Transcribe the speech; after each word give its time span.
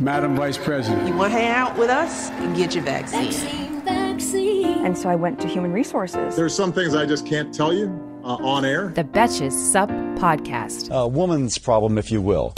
Madam 0.00 0.34
Vice 0.34 0.58
President. 0.58 1.06
You 1.06 1.14
want 1.14 1.32
to 1.32 1.38
hang 1.38 1.50
out 1.50 1.78
with 1.78 1.88
us? 1.88 2.30
Get 2.56 2.74
your 2.74 2.82
vaccine. 2.82 3.30
Vaccine, 3.30 3.80
vaccine. 3.84 4.84
And 4.84 4.98
so 4.98 5.08
I 5.08 5.14
went 5.14 5.40
to 5.40 5.48
human 5.48 5.72
resources. 5.72 6.34
There's 6.34 6.54
some 6.54 6.72
things 6.72 6.94
I 6.96 7.06
just 7.06 7.26
can't 7.26 7.54
tell 7.54 7.72
you 7.72 7.86
uh, 8.24 8.36
on 8.36 8.64
air. 8.64 8.88
the 8.88 9.04
Betches 9.04 9.52
Sup 9.52 9.88
Podcast. 10.18 10.90
A 10.90 11.06
woman's 11.06 11.58
problem, 11.58 11.96
if 11.96 12.10
you 12.10 12.20
will. 12.20 12.52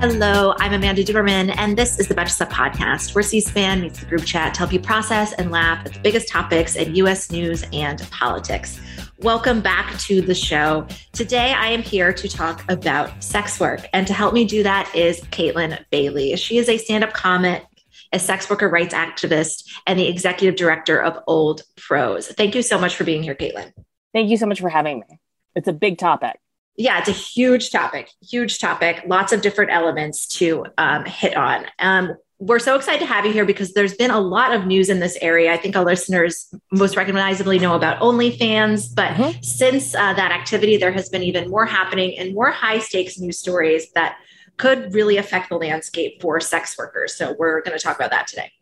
Hello, 0.00 0.54
I'm 0.58 0.74
Amanda 0.74 1.02
Duberman, 1.02 1.54
and 1.56 1.76
this 1.76 1.98
is 1.98 2.06
the 2.06 2.14
Betches 2.14 2.32
Sup 2.36 2.50
podcast, 2.50 3.14
where 3.14 3.22
C-SPAN 3.22 3.80
meets 3.80 4.00
the 4.00 4.06
group 4.06 4.24
chat 4.26 4.52
to 4.54 4.58
help 4.58 4.72
you 4.72 4.78
process 4.80 5.32
and 5.32 5.50
laugh 5.50 5.86
at 5.86 5.94
the 5.94 6.00
biggest 6.00 6.28
topics 6.28 6.76
in 6.76 6.94
U.S. 6.96 7.30
news 7.30 7.64
and 7.72 8.06
politics. 8.10 8.78
Welcome 9.20 9.62
back 9.62 9.98
to 10.00 10.20
the 10.20 10.34
show. 10.34 10.86
Today, 11.12 11.54
I 11.54 11.68
am 11.68 11.80
here 11.80 12.12
to 12.12 12.28
talk 12.28 12.70
about 12.70 13.24
sex 13.24 13.58
work, 13.58 13.80
and 13.94 14.06
to 14.06 14.12
help 14.12 14.34
me 14.34 14.44
do 14.44 14.62
that 14.62 14.94
is 14.94 15.22
Kaytlin 15.30 15.82
Bailey. 15.90 16.36
She 16.36 16.58
is 16.58 16.68
a 16.68 16.76
stand-up 16.76 17.14
comic, 17.14 17.64
a 18.12 18.18
sex 18.18 18.50
worker 18.50 18.68
rights 18.68 18.92
activist, 18.92 19.64
and 19.86 19.98
the 19.98 20.06
executive 20.06 20.56
director 20.56 21.02
of 21.02 21.18
Old 21.26 21.62
Pros. 21.78 22.28
Thank 22.28 22.54
you 22.54 22.60
so 22.60 22.78
much 22.78 22.94
for 22.94 23.04
being 23.04 23.22
here, 23.22 23.34
Kaytlin. 23.34 23.72
Thank 24.12 24.28
you 24.28 24.36
so 24.36 24.44
much 24.44 24.60
for 24.60 24.68
having 24.68 25.00
me. 25.00 25.18
It's 25.54 25.66
a 25.66 25.72
big 25.72 25.96
topic. 25.96 26.38
Yeah, 26.76 26.98
it's 26.98 27.08
a 27.08 27.12
huge 27.12 27.70
topic, 27.70 28.10
huge 28.20 28.58
topic, 28.58 29.02
lots 29.06 29.32
of 29.32 29.40
different 29.40 29.72
elements 29.72 30.26
to 30.38 30.66
um, 30.76 31.06
hit 31.06 31.34
on. 31.34 31.64
Um, 31.78 32.16
we're 32.38 32.58
so 32.58 32.76
excited 32.76 33.00
to 33.00 33.06
have 33.06 33.24
you 33.24 33.32
here 33.32 33.46
because 33.46 33.72
there's 33.72 33.94
been 33.94 34.10
a 34.10 34.20
lot 34.20 34.54
of 34.54 34.66
news 34.66 34.90
in 34.90 35.00
this 35.00 35.16
area. 35.22 35.52
I 35.52 35.56
think 35.56 35.74
our 35.74 35.84
listeners 35.84 36.52
most 36.70 36.96
recognizably 36.96 37.58
know 37.58 37.74
about 37.74 38.00
OnlyFans, 38.00 38.94
but 38.94 39.12
Mhm. 39.12 39.44
since 39.44 39.94
uh, 39.94 40.12
that 40.14 40.32
activity, 40.32 40.76
there 40.76 40.92
has 40.92 41.08
been 41.08 41.22
even 41.22 41.48
more 41.48 41.64
happening 41.64 42.18
and 42.18 42.34
more 42.34 42.50
high 42.50 42.78
stakes 42.78 43.18
news 43.18 43.38
stories 43.38 43.90
that 43.92 44.16
could 44.58 44.94
really 44.94 45.16
affect 45.16 45.48
the 45.48 45.56
landscape 45.56 46.20
for 46.20 46.40
sex 46.40 46.76
workers. 46.78 47.14
So 47.16 47.34
we're 47.38 47.60
going 47.62 47.76
to 47.76 47.82
talk 47.82 47.96
about 47.96 48.10
that 48.10 48.26
today. 48.26 48.52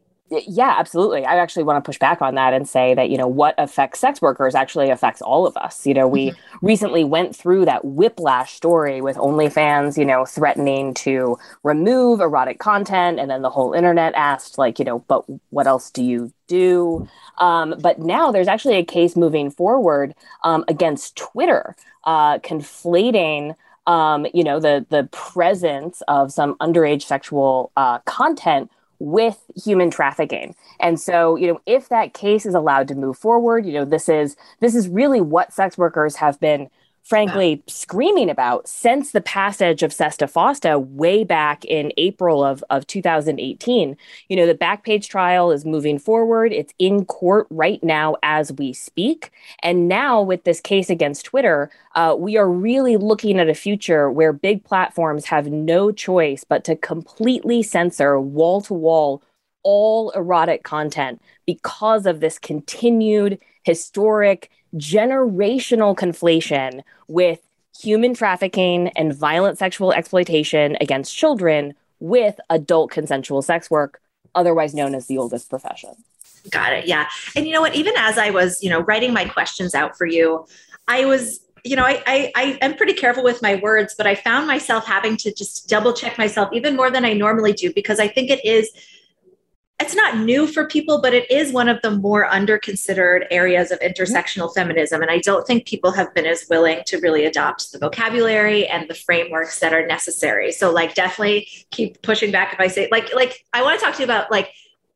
Yeah, 0.47 0.75
absolutely. 0.79 1.25
I 1.25 1.37
actually 1.37 1.65
want 1.65 1.83
to 1.83 1.87
push 1.87 1.99
back 1.99 2.23
on 2.23 2.35
that 2.35 2.53
and 2.53 2.69
say 2.69 2.95
that, 2.95 3.11
you 3.11 3.19
know, 3.19 3.27
what 3.27 3.55
affects 3.59 4.01
sex 4.01 4.21
workers 4.21 4.55
actually 4.55 4.91
affects 4.91 5.23
all 5.23 5.47
of 5.47 5.57
us. 5.57 5.87
You 5.87 5.95
know, 5.95 6.09
we 6.09 6.33
recently 6.63 7.05
went 7.05 7.35
through 7.35 7.65
that 7.67 7.85
whiplash 7.85 8.55
story 8.55 9.01
with 9.01 9.17
OnlyFans, 9.17 9.97
you 9.97 10.05
know, 10.05 10.25
threatening 10.25 10.95
to 10.95 11.39
remove 11.63 12.21
erotic 12.21 12.59
content. 12.59 13.19
And 13.19 13.31
then 13.31 13.43
the 13.43 13.51
whole 13.51 13.73
internet 13.73 14.15
asked, 14.15 14.59
like, 14.59 14.79
you 14.79 14.85
know, 14.85 15.01
but 15.01 15.25
what 15.51 15.67
else 15.67 15.91
do 15.91 16.03
you 16.03 16.33
do? 16.47 17.09
Um, 17.39 17.75
but 17.81 17.99
now 17.99 18.33
there's 18.33 18.49
actually 18.49 18.77
a 18.77 18.85
case 18.85 19.17
moving 19.17 19.51
forward 19.51 20.15
um, 20.45 20.65
against 20.69 21.17
Twitter, 21.17 21.77
uh, 22.05 22.39
conflating 22.39 23.55
um, 23.87 24.27
you 24.33 24.45
know, 24.45 24.61
the 24.61 24.87
the 24.89 25.09
presence 25.13 26.03
of 26.09 26.33
some 26.33 26.55
underage 26.55 27.03
sexual 27.03 27.71
uh, 27.77 27.99
content 28.01 28.71
with 29.05 29.39
human 29.55 29.91
trafficking. 29.91 30.55
And 30.81 30.99
so, 30.99 31.37
you 31.37 31.47
know, 31.47 31.61
if 31.67 31.89
that 31.91 32.15
case 32.15 32.47
is 32.47 32.55
allowed 32.55 32.89
to 32.89 32.95
move 32.95 33.19
forward, 33.19 33.67
you 33.67 33.73
know, 33.73 33.85
this 33.85 34.09
is 34.09 34.37
this 34.61 34.75
is 34.75 34.89
really 34.89 35.21
what 35.21 35.53
sex 35.53 35.77
workers 35.77 36.17
have 36.17 36.41
been 36.41 36.71
frankly 37.05 37.63
screaming 37.67 38.31
about 38.31 38.67
since 38.67 39.13
the 39.13 39.21
passage 39.21 39.83
of 39.83 39.93
SESTA 39.93 40.27
FOSTA 40.27 40.79
way 40.79 41.23
back 41.23 41.63
in 41.67 41.93
April 41.99 42.43
of, 42.43 42.65
of 42.71 42.87
2018. 42.87 43.97
You 44.29 44.37
know, 44.37 44.47
the 44.47 44.55
Backpage 44.55 45.09
trial 45.09 45.51
is 45.51 45.67
moving 45.67 45.99
forward. 45.99 46.53
It's 46.53 46.73
in 46.79 47.05
court 47.05 47.47
right 47.51 47.83
now 47.85 48.17
as 48.23 48.53
we 48.53 48.73
speak. 48.73 49.31
And 49.63 49.87
now 49.87 50.23
with 50.23 50.45
this 50.45 50.63
case 50.63 50.89
against 50.89 51.27
Twitter, 51.27 51.71
uh, 51.95 52.17
we 52.19 52.39
are 52.39 52.51
really 52.51 52.97
looking 52.97 53.39
at 53.39 53.51
a 53.51 53.55
future 53.55 54.11
where 54.11 54.33
big 54.33 54.65
platforms 54.65 55.27
have 55.27 55.49
no 55.49 55.93
choice 55.93 56.43
but 56.43 56.65
to 56.65 56.75
completely 56.75 57.63
censor 57.63 58.19
wall 58.19 58.63
to 58.63 58.73
wall 58.73 59.23
all 59.63 60.11
erotic 60.11 60.63
content 60.63 61.21
because 61.47 62.07
of 62.07 62.21
this 62.21 62.39
continued 62.39 63.39
historic 63.63 64.51
generational 64.75 65.97
conflation 65.97 66.83
with 67.09 67.41
human 67.81 68.15
trafficking 68.15 68.89
and 68.97 69.15
violent 69.15 69.59
sexual 69.59 69.93
exploitation 69.93 70.77
against 70.81 71.17
children 71.17 71.75
with 72.01 72.39
adult 72.51 72.91
consensual 72.91 73.43
sex 73.43 73.71
work 73.71 74.01
otherwise 74.35 74.75
known 74.75 74.95
as 74.95 75.07
the 75.07 75.19
oldest 75.19 75.49
profession 75.49 75.95
Got 76.51 76.75
it. 76.75 76.87
Yeah. 76.87 77.09
And 77.35 77.47
you 77.47 77.53
know 77.53 77.61
what? 77.61 77.75
Even 77.75 77.95
as 77.97 78.19
I 78.19 78.31
was, 78.31 78.63
you 78.63 78.69
know, 78.69 78.81
writing 78.81 79.13
my 79.13 79.25
questions 79.25 79.75
out 79.75 79.97
for 79.97 80.07
you, 80.07 80.47
I 80.87 81.07
was, 81.07 81.41
you 81.65 81.75
know, 81.75 81.85
I, 81.85 82.03
I, 82.07 82.33
I 82.37 82.59
am 82.61 82.77
pretty 82.77 82.93
careful 82.93 83.25
with 83.25 83.41
my 83.41 83.55
words, 83.57 83.95
but 83.97 84.07
I 84.07 84.15
found 84.15 84.47
myself 84.47 84.85
having 84.85 85.17
to 85.19 85.33
just 85.33 85.69
double 85.69 85.95
check 85.95 86.19
myself 86.19 86.51
even 86.53 86.77
more 86.77 86.91
than 86.91 87.05
I 87.05 87.15
normally 87.15 87.55
do 87.55 87.73
because 87.73 87.99
I 87.99 88.09
think 88.09 88.31
it 88.31 88.45
is, 88.45 88.71
it's 89.81 89.95
not 89.95 90.19
new 90.19 90.47
for 90.47 90.67
people, 90.67 91.01
but 91.01 91.15
it 91.15 91.29
is 91.31 91.53
one 91.53 91.69
of 91.69 91.83
the 91.83 91.91
more 91.91 92.27
under 92.27 92.59
considered 92.59 93.27
areas 93.31 93.71
of 93.71 93.81
mm-hmm. 93.81 93.93
intersectional 93.93 94.55
feminism. 94.55 95.03
And 95.03 95.11
I 95.11 95.19
don't 95.19 95.47
think 95.47 95.67
people 95.67 95.91
have 95.93 96.15
been 96.15 96.27
as 96.27 96.47
willing 96.49 96.83
to 96.87 96.99
really 96.99 97.25
adopt 97.25 97.73
the 97.73 97.79
vocabulary 97.79 98.69
and 98.69 98.89
the 98.89 98.95
frameworks 98.95 99.59
that 99.61 99.73
are 99.73 99.87
necessary. 99.87 100.53
So 100.53 100.73
like 100.73 100.95
definitely 100.95 101.49
keep 101.71 102.01
pushing 102.03 102.31
back 102.31 102.53
if 102.53 102.61
I 102.61 102.69
say 102.69 102.89
like, 102.93 103.13
like 103.15 103.45
I 103.53 103.63
want 103.63 103.79
to 103.79 103.85
talk 103.85 103.95
to 103.97 104.01
you 104.01 104.05
about 104.05 104.31
like, 104.31 104.53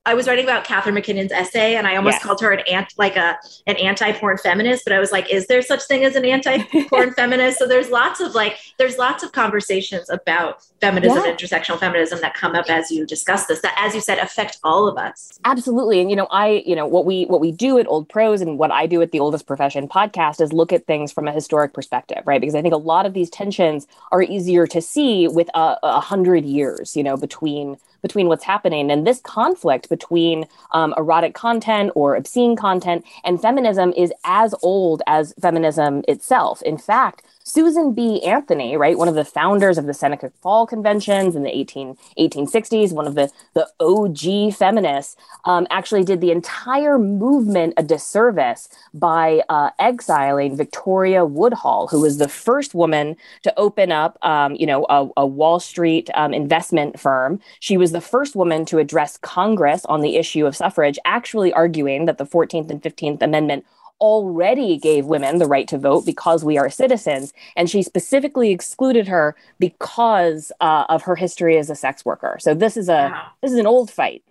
I 0.08 0.14
was 0.14 0.26
writing 0.26 0.44
about 0.44 0.64
Catharine 0.64 0.94
MacKinnon's 0.94 1.32
essay, 1.32 1.76
and 1.76 1.86
I 1.86 1.96
almost 1.96 2.14
Yes. 2.16 2.22
called 2.24 2.40
her 2.40 2.50
an 2.52 2.60
ant 2.70 2.94
like 2.96 3.16
a 3.16 3.36
an 3.66 3.76
anti-porn 3.76 4.38
feminist. 4.38 4.84
But 4.84 4.94
I 4.94 4.98
was 4.98 5.12
like, 5.12 5.30
is 5.30 5.46
there 5.48 5.60
such 5.62 5.82
thing 5.84 6.02
as 6.04 6.16
an 6.16 6.24
anti-porn 6.24 7.12
feminist? 7.20 7.58
So 7.58 7.66
there's 7.66 7.90
lots 7.90 8.20
of 8.20 8.34
like 8.34 8.56
there's 8.78 8.96
lots 8.98 9.22
of 9.22 9.32
conversations 9.32 10.08
about 10.08 10.62
feminism, 10.80 11.22
Yeah. 11.24 11.34
intersectional 11.34 11.78
feminism 11.78 12.20
that 12.22 12.34
come 12.34 12.54
up 12.54 12.70
as 12.70 12.90
you 12.90 13.04
discuss 13.04 13.46
this. 13.46 13.60
That, 13.62 13.74
as 13.76 13.94
you 13.94 14.00
said, 14.00 14.18
affect 14.18 14.58
all 14.64 14.88
of 14.88 14.96
us. 14.96 15.38
absolutely 15.44 16.00
and 16.00 16.08
you 16.10 16.16
know 16.16 16.26
i 16.30 16.62
you 16.66 16.74
know 16.76 16.86
what 16.86 17.04
we 17.04 17.24
what 17.26 17.40
we 17.40 17.50
do 17.52 17.78
at 17.78 17.86
old 17.88 18.08
pros 18.08 18.40
and 18.40 18.58
what 18.58 18.70
i 18.70 18.86
do 18.86 19.00
at 19.02 19.10
the 19.12 19.20
oldest 19.20 19.46
profession 19.46 19.88
podcast 19.88 20.40
is 20.40 20.52
look 20.52 20.72
at 20.72 20.86
things 20.86 21.12
from 21.12 21.26
a 21.28 21.32
historic 21.32 21.72
perspective 21.72 22.22
right 22.26 22.40
because 22.40 22.54
i 22.54 22.62
think 22.62 22.74
a 22.74 22.78
lot 22.92 23.04
of 23.06 23.12
these 23.14 23.30
tensions 23.30 23.86
are 24.12 24.22
easier 24.22 24.66
to 24.66 24.80
see 24.80 25.28
with 25.28 25.48
a, 25.54 25.76
a 25.82 26.00
hundred 26.00 26.44
years 26.44 26.96
you 26.96 27.02
know 27.02 27.16
between 27.16 27.76
between 28.02 28.28
what's 28.28 28.44
happening 28.44 28.90
and 28.92 29.06
this 29.06 29.20
conflict 29.20 29.88
between 29.98 30.46
um, 30.72 30.94
erotic 30.96 31.34
content 31.34 31.90
or 31.94 32.14
obscene 32.14 32.56
content 32.56 33.04
and 33.24 33.42
feminism 33.42 33.92
is 33.96 34.12
as 34.24 34.54
old 34.62 35.02
as 35.06 35.34
feminism 35.40 36.02
itself. 36.06 36.62
In 36.62 36.78
fact 36.78 37.22
Susan 37.48 37.94
B. 37.94 38.22
Anthony, 38.22 38.76
right, 38.76 38.98
one 38.98 39.08
of 39.08 39.14
the 39.14 39.24
founders 39.24 39.78
of 39.78 39.86
the 39.86 39.94
Seneca 39.94 40.30
Falls 40.42 40.68
Conventions 40.68 41.34
in 41.34 41.44
the 41.44 41.56
18, 41.56 41.96
1860s, 42.18 42.92
one 42.92 43.06
of 43.06 43.14
the, 43.14 43.30
the 43.54 43.66
OG 43.80 44.54
feminists, 44.54 45.16
um, 45.46 45.66
actually 45.70 46.04
did 46.04 46.20
the 46.20 46.30
entire 46.30 46.98
movement 46.98 47.72
a 47.78 47.82
disservice 47.82 48.68
by 48.92 49.42
uh, 49.48 49.70
exiling 49.78 50.56
Victoria 50.56 51.24
Woodhull, 51.24 51.88
who 51.88 52.02
was 52.02 52.18
the 52.18 52.28
first 52.28 52.74
woman 52.74 53.16
to 53.44 53.58
open 53.58 53.92
up, 53.92 54.18
um, 54.22 54.54
you 54.54 54.66
know, 54.66 54.84
a, 54.90 55.08
a 55.16 55.26
Wall 55.26 55.58
Street 55.58 56.10
um, 56.14 56.34
investment 56.34 57.00
firm. 57.00 57.40
She 57.60 57.78
was 57.78 57.92
the 57.92 58.02
first 58.02 58.36
woman 58.36 58.66
to 58.66 58.78
address 58.78 59.16
Congress 59.16 59.86
on 59.86 60.02
the 60.02 60.16
issue 60.16 60.44
of 60.44 60.54
suffrage, 60.54 60.98
actually 61.06 61.50
arguing 61.54 62.04
that 62.04 62.18
the 62.18 62.26
14th 62.26 62.68
and 62.68 62.82
15th 62.82 63.22
Amendment 63.22 63.64
already 64.00 64.76
gave 64.76 65.06
women 65.06 65.38
the 65.38 65.46
right 65.46 65.66
to 65.68 65.78
vote 65.78 66.06
because 66.06 66.44
we 66.44 66.56
are 66.58 66.70
citizens. 66.70 67.32
And 67.56 67.68
she 67.68 67.82
specifically 67.82 68.50
excluded 68.50 69.08
her 69.08 69.34
because 69.58 70.52
uh, 70.60 70.84
of 70.88 71.02
her 71.02 71.16
history 71.16 71.58
as 71.58 71.70
a 71.70 71.74
sex 71.74 72.04
worker. 72.04 72.38
So 72.40 72.54
this 72.54 72.76
is 72.76 72.88
a 72.88 73.10
Wow. 73.12 73.26
this 73.42 73.52
is 73.52 73.58
an 73.58 73.66
old 73.66 73.90
fight. 73.90 74.22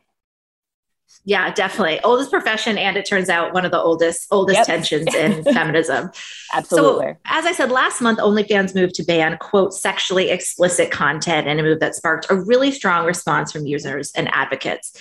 Yeah, 1.23 1.53
definitely. 1.53 1.99
Oldest 2.01 2.31
profession, 2.31 2.77
and 2.77 2.95
it 2.95 3.05
turns 3.05 3.27
out 3.29 3.53
one 3.53 3.65
of 3.65 3.71
the 3.71 3.81
oldest 3.81 4.27
oldest 4.31 4.59
Yep. 4.59 4.65
tensions 4.67 5.13
in 5.15 5.43
feminism. 5.53 6.11
Absolutely. 6.53 7.05
So, 7.13 7.17
as 7.25 7.45
I 7.45 7.51
said 7.53 7.71
last 7.71 8.01
month, 8.01 8.19
OnlyFans 8.19 8.75
moved 8.75 8.95
to 8.95 9.03
ban, 9.03 9.37
quote, 9.39 9.73
sexually 9.73 10.29
explicit 10.29 10.91
content 10.91 11.47
in 11.47 11.59
a 11.59 11.63
move 11.63 11.79
that 11.79 11.95
sparked 11.95 12.27
a 12.29 12.35
really 12.35 12.71
strong 12.71 13.05
response 13.05 13.51
from 13.51 13.65
users 13.65 14.11
and 14.13 14.29
advocates. 14.33 14.93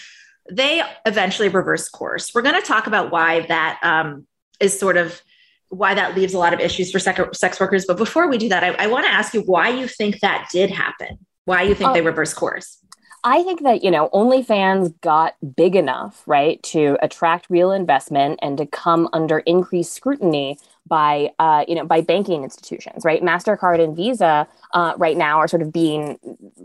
They 0.51 0.83
eventually 1.05 1.49
reversed 1.49 1.93
course. 1.93 2.33
We're 2.35 2.43
going 2.43 2.61
to 2.61 2.67
talk 2.67 2.87
about 2.87 3.11
why 3.11 3.41
that 3.47 3.79
um, 3.83 4.27
is 4.61 4.79
sort 4.79 4.97
of 4.97 5.21
why 5.69 5.95
that 5.95 6.15
leaves 6.15 6.35
a 6.35 6.39
lot 6.39 6.55
of 6.55 6.61
issues 6.61 6.93
for 6.93 6.99
sex 6.99 7.61
workers. 7.61 7.85
But 7.87 7.97
before 7.97 8.29
we 8.29 8.39
do 8.39 8.49
that, 8.49 8.63
I, 8.63 8.71
I 8.85 8.87
want 8.87 9.05
to 9.07 9.13
ask 9.13 9.35
you 9.35 9.43
why 9.43 9.69
you 9.69 9.89
think 9.89 10.21
that 10.21 10.49
did 10.53 10.71
happen. 10.71 11.19
Why 11.45 11.63
you 11.63 11.75
think 11.75 11.91
uh, 11.91 11.93
they 11.93 12.03
reversed 12.03 12.37
course. 12.37 12.79
I 13.25 13.43
think 13.43 13.63
that, 13.63 13.83
you 13.83 13.91
know, 13.91 14.09
OnlyFans 14.11 15.01
got 15.01 15.35
big 15.57 15.75
enough, 15.75 16.23
right, 16.27 16.63
to 16.65 16.97
attract 17.03 17.51
real 17.51 17.73
investment 17.73 18.39
and 18.41 18.57
to 18.59 18.67
come 18.67 19.09
under 19.13 19.41
increased 19.41 19.95
scrutiny 19.95 20.59
by, 20.87 21.31
uh, 21.41 21.65
you 21.67 21.75
know, 21.75 21.85
by 21.85 22.01
banking 22.01 22.45
institutions, 22.45 23.05
right? 23.05 23.23
MasterCard 23.23 23.83
and 23.83 23.97
Visa 23.97 24.47
uh, 24.75 24.93
right 24.97 25.17
now 25.17 25.39
are 25.39 25.49
sort 25.49 25.63
of 25.63 25.73
being, 25.73 26.19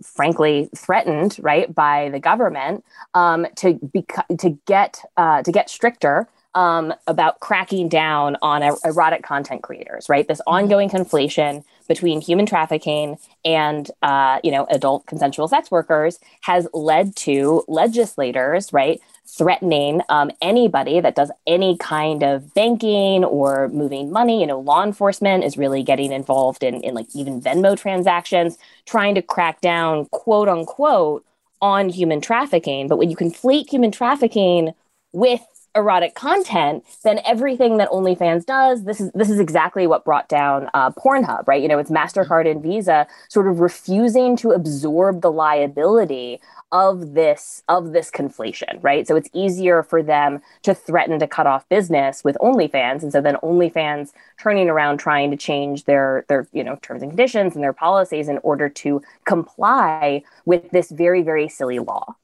frankly, 0.03 0.69
threatened, 0.75 1.37
right, 1.41 1.73
by 1.73 2.09
the 2.09 2.19
government 2.19 2.85
um, 3.15 3.47
to, 3.55 3.79
be, 3.91 4.05
to, 4.37 4.59
get, 4.67 5.01
uh, 5.17 5.41
to 5.41 5.51
get 5.51 5.67
stricter 5.67 6.27
um, 6.53 6.93
about 7.07 7.39
cracking 7.39 7.87
down 7.89 8.37
on 8.41 8.63
er- 8.63 8.77
erotic 8.83 9.23
content 9.23 9.63
creators, 9.63 10.09
right? 10.09 10.27
This 10.27 10.39
mm-hmm. 10.39 10.55
ongoing 10.55 10.89
conflation 10.89 11.63
between 11.87 12.21
human 12.21 12.45
trafficking 12.45 13.17
and, 13.43 13.89
uh, 14.01 14.39
you 14.43 14.51
know, 14.51 14.65
adult 14.69 15.05
consensual 15.05 15.47
sex 15.47 15.71
workers 15.71 16.19
has 16.41 16.67
led 16.73 17.15
to 17.17 17.63
legislators, 17.67 18.71
right, 18.71 19.01
threatening 19.27 20.01
um, 20.09 20.31
anybody 20.41 20.99
that 20.99 21.15
does 21.15 21.31
any 21.47 21.77
kind 21.77 22.23
of 22.23 22.53
banking 22.53 23.23
or 23.23 23.69
moving 23.69 24.11
money. 24.11 24.41
You 24.41 24.47
know, 24.47 24.59
law 24.59 24.83
enforcement 24.83 25.43
is 25.43 25.57
really 25.57 25.83
getting 25.83 26.11
involved 26.11 26.63
in, 26.63 26.75
in 26.81 26.93
like 26.93 27.07
even 27.13 27.41
Venmo 27.41 27.77
transactions, 27.77 28.57
trying 28.85 29.15
to 29.15 29.21
crack 29.21 29.61
down, 29.61 30.05
quote 30.11 30.49
unquote, 30.49 31.25
on 31.61 31.89
human 31.89 32.21
trafficking. 32.21 32.87
But 32.87 32.97
when 32.97 33.09
you 33.09 33.15
conflate 33.15 33.69
human 33.69 33.91
trafficking 33.91 34.73
with 35.13 35.41
erotic 35.75 36.15
content, 36.15 36.83
than 37.03 37.19
everything 37.25 37.77
that 37.77 37.89
OnlyFans 37.89 38.45
does, 38.45 38.83
this 38.83 38.99
is 38.99 39.11
this 39.13 39.29
is 39.29 39.39
exactly 39.39 39.87
what 39.87 40.05
brought 40.05 40.27
down 40.27 40.69
uh, 40.73 40.91
Pornhub, 40.91 41.47
right? 41.47 41.61
You 41.61 41.67
know, 41.67 41.79
it's 41.79 41.91
Mastercard 41.91 42.49
and 42.49 42.61
Visa 42.61 43.07
sort 43.29 43.47
of 43.47 43.59
refusing 43.59 44.35
to 44.37 44.51
absorb 44.51 45.21
the 45.21 45.31
liability 45.31 46.39
of 46.71 47.13
this 47.13 47.63
of 47.67 47.91
this 47.91 48.09
conflation, 48.09 48.81
right? 48.81 49.07
So 49.07 49.15
it's 49.15 49.29
easier 49.33 49.83
for 49.83 50.01
them 50.01 50.41
to 50.63 50.73
threaten 50.73 51.19
to 51.19 51.27
cut 51.27 51.47
off 51.47 51.67
business 51.69 52.23
with 52.23 52.37
OnlyFans, 52.41 53.03
and 53.03 53.11
so 53.11 53.21
then 53.21 53.35
OnlyFans 53.43 54.11
turning 54.39 54.69
around 54.69 54.97
trying 54.97 55.31
to 55.31 55.37
change 55.37 55.85
their 55.85 56.25
their 56.27 56.47
you 56.53 56.63
know 56.63 56.77
terms 56.81 57.01
and 57.01 57.11
conditions 57.11 57.55
and 57.55 57.63
their 57.63 57.73
policies 57.73 58.27
in 58.27 58.39
order 58.39 58.69
to 58.69 59.01
comply 59.25 60.23
with 60.45 60.69
this 60.71 60.91
very 60.91 61.21
very 61.21 61.47
silly 61.47 61.79
law. 61.79 62.15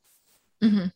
Mm-hmm. 0.63 0.87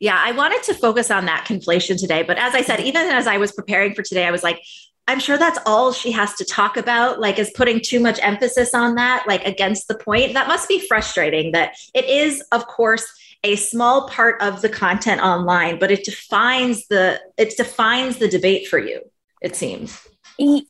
Yeah, 0.00 0.18
I 0.18 0.32
wanted 0.32 0.62
to 0.64 0.74
focus 0.74 1.10
on 1.10 1.26
that 1.26 1.44
conflation 1.46 1.98
today. 1.98 2.22
But 2.22 2.38
as 2.38 2.54
I 2.54 2.62
said, 2.62 2.80
even 2.80 3.08
as 3.08 3.26
I 3.26 3.36
was 3.36 3.52
preparing 3.52 3.94
for 3.94 4.02
today, 4.02 4.24
I 4.24 4.30
was 4.30 4.42
like, 4.42 4.60
I'm 5.08 5.18
sure 5.20 5.36
that's 5.36 5.58
all 5.66 5.92
she 5.92 6.12
has 6.12 6.34
to 6.36 6.44
talk 6.44 6.76
about, 6.76 7.20
like, 7.20 7.38
is 7.38 7.52
putting 7.56 7.80
too 7.80 8.00
much 8.00 8.18
emphasis 8.22 8.72
on 8.72 8.94
that, 8.94 9.24
like, 9.26 9.44
against 9.44 9.88
the 9.88 9.96
point. 9.96 10.32
That 10.34 10.48
must 10.48 10.68
be 10.68 10.86
frustrating 10.86 11.52
that 11.52 11.74
it 11.92 12.04
is, 12.04 12.42
of 12.52 12.66
course, 12.66 13.04
a 13.44 13.56
small 13.56 14.08
part 14.08 14.40
of 14.40 14.62
the 14.62 14.68
content 14.68 15.20
online, 15.20 15.78
but 15.78 15.90
it 15.90 16.04
defines 16.04 16.86
the 16.86 17.20
it 17.36 17.56
defines 17.56 18.18
the 18.18 18.28
debate 18.28 18.68
for 18.68 18.78
you, 18.78 19.00
it 19.42 19.56
seems. 19.56 20.08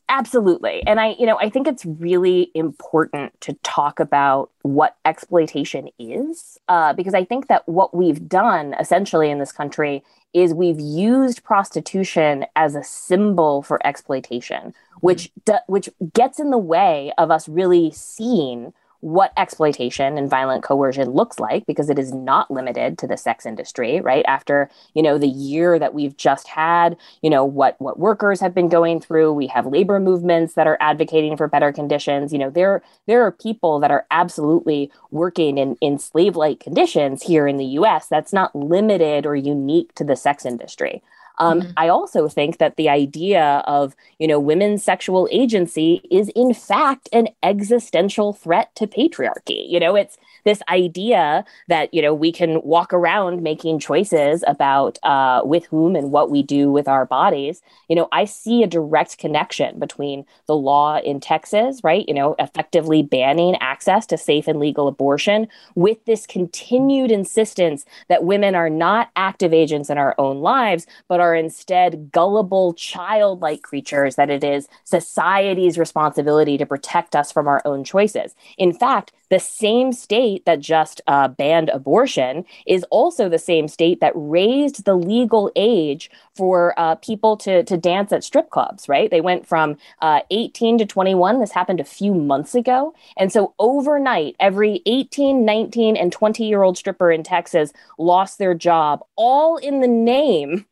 Absolutely. 0.09 0.83
And 0.85 0.99
I, 0.99 1.15
you 1.17 1.25
know, 1.25 1.39
I 1.39 1.49
think 1.49 1.67
it's 1.67 1.85
really 1.85 2.51
important 2.53 3.39
to 3.41 3.53
talk 3.63 3.99
about 3.99 4.51
what 4.61 4.97
exploitation 5.05 5.89
is, 5.97 6.59
uh, 6.67 6.93
because 6.93 7.13
I 7.13 7.23
think 7.23 7.47
that 7.47 7.67
what 7.67 7.95
we've 7.95 8.27
done 8.27 8.75
essentially 8.79 9.31
in 9.31 9.39
this 9.39 9.51
country 9.51 10.03
is 10.33 10.53
we've 10.53 10.79
used 10.79 11.43
prostitution 11.43 12.45
as 12.55 12.75
a 12.75 12.83
symbol 12.83 13.63
for 13.63 13.85
exploitation, 13.85 14.73
which 14.99 15.31
do, 15.45 15.55
which 15.67 15.89
gets 16.13 16.39
in 16.39 16.49
the 16.49 16.57
way 16.57 17.13
of 17.17 17.31
us 17.31 17.47
really 17.47 17.91
seeing 17.91 18.73
what 19.03 19.33
exploitation 19.35 20.17
and 20.17 20.29
violent 20.29 20.63
coercion 20.63 21.09
looks 21.09 21.37
like 21.37 21.65
because 21.65 21.89
it 21.89 21.99
is 21.99 22.13
not 22.13 22.49
limited 22.49 22.97
to 22.97 23.05
the 23.05 23.17
sex 23.17 23.45
industry 23.45 23.99
right? 23.99 24.23
After 24.27 24.69
you 24.93 25.03
know 25.03 25.17
the 25.17 25.27
year 25.27 25.77
that 25.77 25.93
we've 25.93 26.15
just 26.15 26.47
had 26.47 26.95
you 27.21 27.29
know 27.29 27.43
what 27.43 27.75
what 27.81 27.99
workers 27.99 28.39
have 28.39 28.55
been 28.55 28.69
going 28.69 29.01
through 29.01 29.33
we 29.33 29.47
have 29.47 29.65
labor 29.65 29.99
movements 29.99 30.53
that 30.53 30.67
are 30.67 30.77
advocating 30.79 31.35
for 31.35 31.49
better 31.49 31.73
conditions. 31.73 32.31
You 32.31 32.39
know 32.39 32.49
there 32.49 32.81
there 33.05 33.23
are 33.23 33.31
people 33.31 33.81
that 33.81 33.91
are 33.91 34.05
absolutely 34.09 34.89
working 35.11 35.57
in 35.57 35.75
in 35.81 35.99
slave 35.99 36.37
like 36.37 36.61
conditions 36.61 37.23
here 37.23 37.45
in 37.45 37.57
the 37.57 37.65
US 37.65 38.07
that's 38.07 38.31
not 38.31 38.55
limited 38.55 39.25
or 39.25 39.35
unique 39.35 39.93
to 39.95 40.05
the 40.05 40.15
sex 40.15 40.45
industry 40.45 41.03
um, 41.39 41.61
mm-hmm. 41.61 41.71
I 41.77 41.87
also 41.87 42.27
think 42.27 42.57
that 42.57 42.75
the 42.75 42.89
idea 42.89 43.63
of, 43.65 43.95
you 44.19 44.27
know, 44.27 44.39
women's 44.39 44.83
sexual 44.83 45.27
agency 45.31 46.01
is 46.11 46.29
in 46.35 46.53
fact 46.53 47.09
an 47.11 47.29
existential 47.41 48.33
threat 48.33 48.73
to 48.75 48.87
patriarchy. 48.87 49.67
You 49.69 49.79
know, 49.79 49.95
it's 49.95 50.17
this 50.43 50.61
idea 50.69 51.45
that 51.67 51.93
you 51.93 52.01
know 52.01 52.13
we 52.13 52.31
can 52.31 52.61
walk 52.63 52.93
around 52.93 53.41
making 53.41 53.79
choices 53.79 54.43
about 54.47 54.99
uh, 55.03 55.41
with 55.43 55.65
whom 55.65 55.95
and 55.95 56.11
what 56.11 56.29
we 56.31 56.43
do 56.43 56.71
with 56.71 56.87
our 56.87 57.05
bodies. 57.05 57.61
You 57.89 57.95
know 57.95 58.07
i 58.11 58.25
see 58.25 58.63
a 58.63 58.67
direct 58.67 59.17
connection 59.17 59.79
between 59.79 60.25
the 60.47 60.55
law 60.55 60.99
in 60.99 61.19
texas 61.19 61.81
right? 61.83 62.05
You 62.07 62.13
know 62.13 62.35
effectively 62.39 63.03
banning 63.03 63.55
access 63.61 64.05
to 64.07 64.17
safe 64.17 64.47
and 64.47 64.59
legal 64.59 64.87
abortion 64.87 65.47
with 65.75 66.03
this 66.05 66.25
continued 66.25 67.11
insistence 67.11 67.85
that 68.09 68.23
women 68.23 68.55
are 68.55 68.69
not 68.69 69.09
active 69.15 69.53
agents 69.53 69.89
in 69.89 69.97
our 69.97 70.15
own 70.17 70.39
lives 70.39 70.87
but 71.07 71.19
are 71.19 71.35
instead 71.35 72.11
gullible 72.11 72.73
childlike 72.73 73.61
creatures 73.61 74.15
that 74.15 74.29
it 74.29 74.43
is 74.43 74.67
society's 74.83 75.77
responsibility 75.77 76.57
to 76.57 76.65
protect 76.65 77.15
us 77.15 77.31
from 77.31 77.47
our 77.47 77.61
own 77.65 77.83
choices. 77.83 78.35
In 78.57 78.73
fact 78.73 79.11
the 79.29 79.39
same 79.39 79.91
state 79.93 80.32
that 80.45 80.59
just 80.59 81.01
uh, 81.07 81.27
banned 81.27 81.69
abortion 81.69 82.45
is 82.65 82.83
also 82.89 83.29
the 83.29 83.39
same 83.39 83.67
state 83.67 83.99
that 83.99 84.13
raised 84.15 84.85
the 84.85 84.95
legal 84.95 85.51
age 85.55 86.09
for 86.35 86.73
uh, 86.77 86.95
people 86.95 87.37
to, 87.37 87.63
to 87.63 87.77
dance 87.77 88.11
at 88.11 88.23
strip 88.23 88.49
clubs, 88.49 88.89
right? 88.89 89.09
They 89.09 89.21
went 89.21 89.47
from 89.47 89.77
uh, 90.01 90.21
18 90.31 90.77
to 90.79 90.85
21. 90.85 91.39
This 91.39 91.51
happened 91.51 91.79
a 91.79 91.85
few 91.85 92.13
months 92.13 92.55
ago. 92.55 92.93
And 93.17 93.31
so 93.31 93.53
overnight, 93.59 94.35
every 94.39 94.81
18, 94.85 95.45
19, 95.45 95.97
and 95.97 96.11
20 96.11 96.45
year 96.45 96.63
old 96.63 96.77
stripper 96.77 97.11
in 97.11 97.23
Texas 97.23 97.71
lost 97.97 98.37
their 98.37 98.53
job, 98.53 99.03
all 99.15 99.57
in 99.57 99.81
the 99.81 99.87
name 99.87 100.65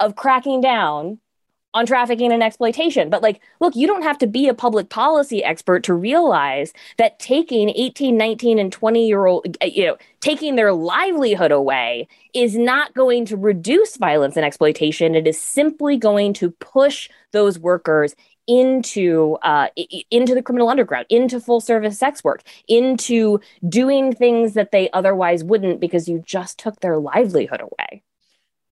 of 0.00 0.16
cracking 0.16 0.60
down 0.60 1.18
on 1.78 1.86
trafficking 1.86 2.32
and 2.32 2.42
exploitation. 2.42 3.08
But 3.08 3.22
like, 3.22 3.40
look, 3.60 3.76
you 3.76 3.86
don't 3.86 4.02
have 4.02 4.18
to 4.18 4.26
be 4.26 4.48
a 4.48 4.54
public 4.54 4.88
policy 4.88 5.44
expert 5.44 5.84
to 5.84 5.94
realize 5.94 6.72
that 6.96 7.20
taking 7.20 7.70
18, 7.70 8.16
19, 8.16 8.58
and 8.58 8.72
20 8.72 9.06
year 9.06 9.26
old, 9.26 9.56
uh, 9.62 9.66
you 9.66 9.86
know, 9.86 9.96
taking 10.20 10.56
their 10.56 10.72
livelihood 10.72 11.52
away 11.52 12.08
is 12.34 12.56
not 12.56 12.92
going 12.94 13.24
to 13.26 13.36
reduce 13.36 13.96
violence 13.96 14.36
and 14.36 14.44
exploitation. 14.44 15.14
It 15.14 15.28
is 15.28 15.40
simply 15.40 15.96
going 15.96 16.32
to 16.34 16.50
push 16.50 17.08
those 17.32 17.60
workers 17.60 18.16
into 18.48 19.36
uh, 19.42 19.68
into 20.10 20.34
the 20.34 20.42
criminal 20.42 20.68
underground, 20.68 21.06
into 21.10 21.38
full 21.38 21.60
service 21.60 21.96
sex 21.96 22.24
work, 22.24 22.42
into 22.66 23.38
doing 23.68 24.12
things 24.12 24.54
that 24.54 24.72
they 24.72 24.90
otherwise 24.90 25.44
wouldn't 25.44 25.78
because 25.78 26.08
you 26.08 26.24
just 26.26 26.58
took 26.58 26.80
their 26.80 26.98
livelihood 26.98 27.60
away. 27.60 28.02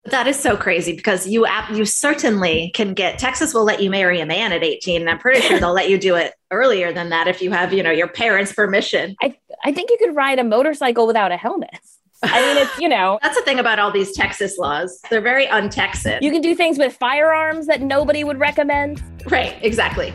That 0.06 0.26
is 0.26 0.38
so 0.38 0.56
crazy 0.56 0.94
because 0.94 1.26
you 1.26 1.46
you 1.72 1.86
certainly 1.86 2.70
can 2.74 2.92
get 2.92 3.18
Texas 3.18 3.54
will 3.54 3.64
let 3.64 3.82
you 3.82 3.88
marry 3.88 4.20
a 4.20 4.26
man 4.26 4.52
at 4.52 4.62
18 4.62 5.00
and 5.00 5.08
I'm 5.10 5.18
pretty 5.18 5.40
sure 5.40 5.58
they'll 5.58 5.72
let 5.72 5.88
you 5.88 5.98
do 5.98 6.14
it 6.14 6.34
earlier 6.50 6.92
than 6.92 7.08
that 7.08 7.26
if 7.26 7.40
you 7.40 7.50
have, 7.52 7.72
you 7.72 7.82
know, 7.82 7.90
your 7.90 8.08
parents' 8.08 8.52
permission. 8.52 9.16
I 9.22 9.34
I 9.64 9.72
think 9.72 9.90
you 9.90 9.96
could 9.98 10.14
ride 10.14 10.38
a 10.38 10.44
motorcycle 10.44 11.06
without 11.06 11.32
a 11.32 11.38
helmet. 11.38 11.78
I 12.22 12.40
mean, 12.40 12.62
it's, 12.62 12.78
you 12.78 12.88
know, 12.88 13.18
that's 13.22 13.36
the 13.36 13.42
thing 13.42 13.58
about 13.58 13.78
all 13.78 13.90
these 13.90 14.12
Texas 14.12 14.58
laws. 14.58 15.00
They're 15.10 15.20
very 15.20 15.46
un-Texan. 15.48 16.22
You 16.22 16.30
can 16.30 16.40
do 16.40 16.54
things 16.54 16.78
with 16.78 16.96
firearms 16.96 17.66
that 17.66 17.80
nobody 17.80 18.24
would 18.24 18.38
recommend. 18.38 19.02
Right, 19.26 19.56
exactly. 19.62 20.14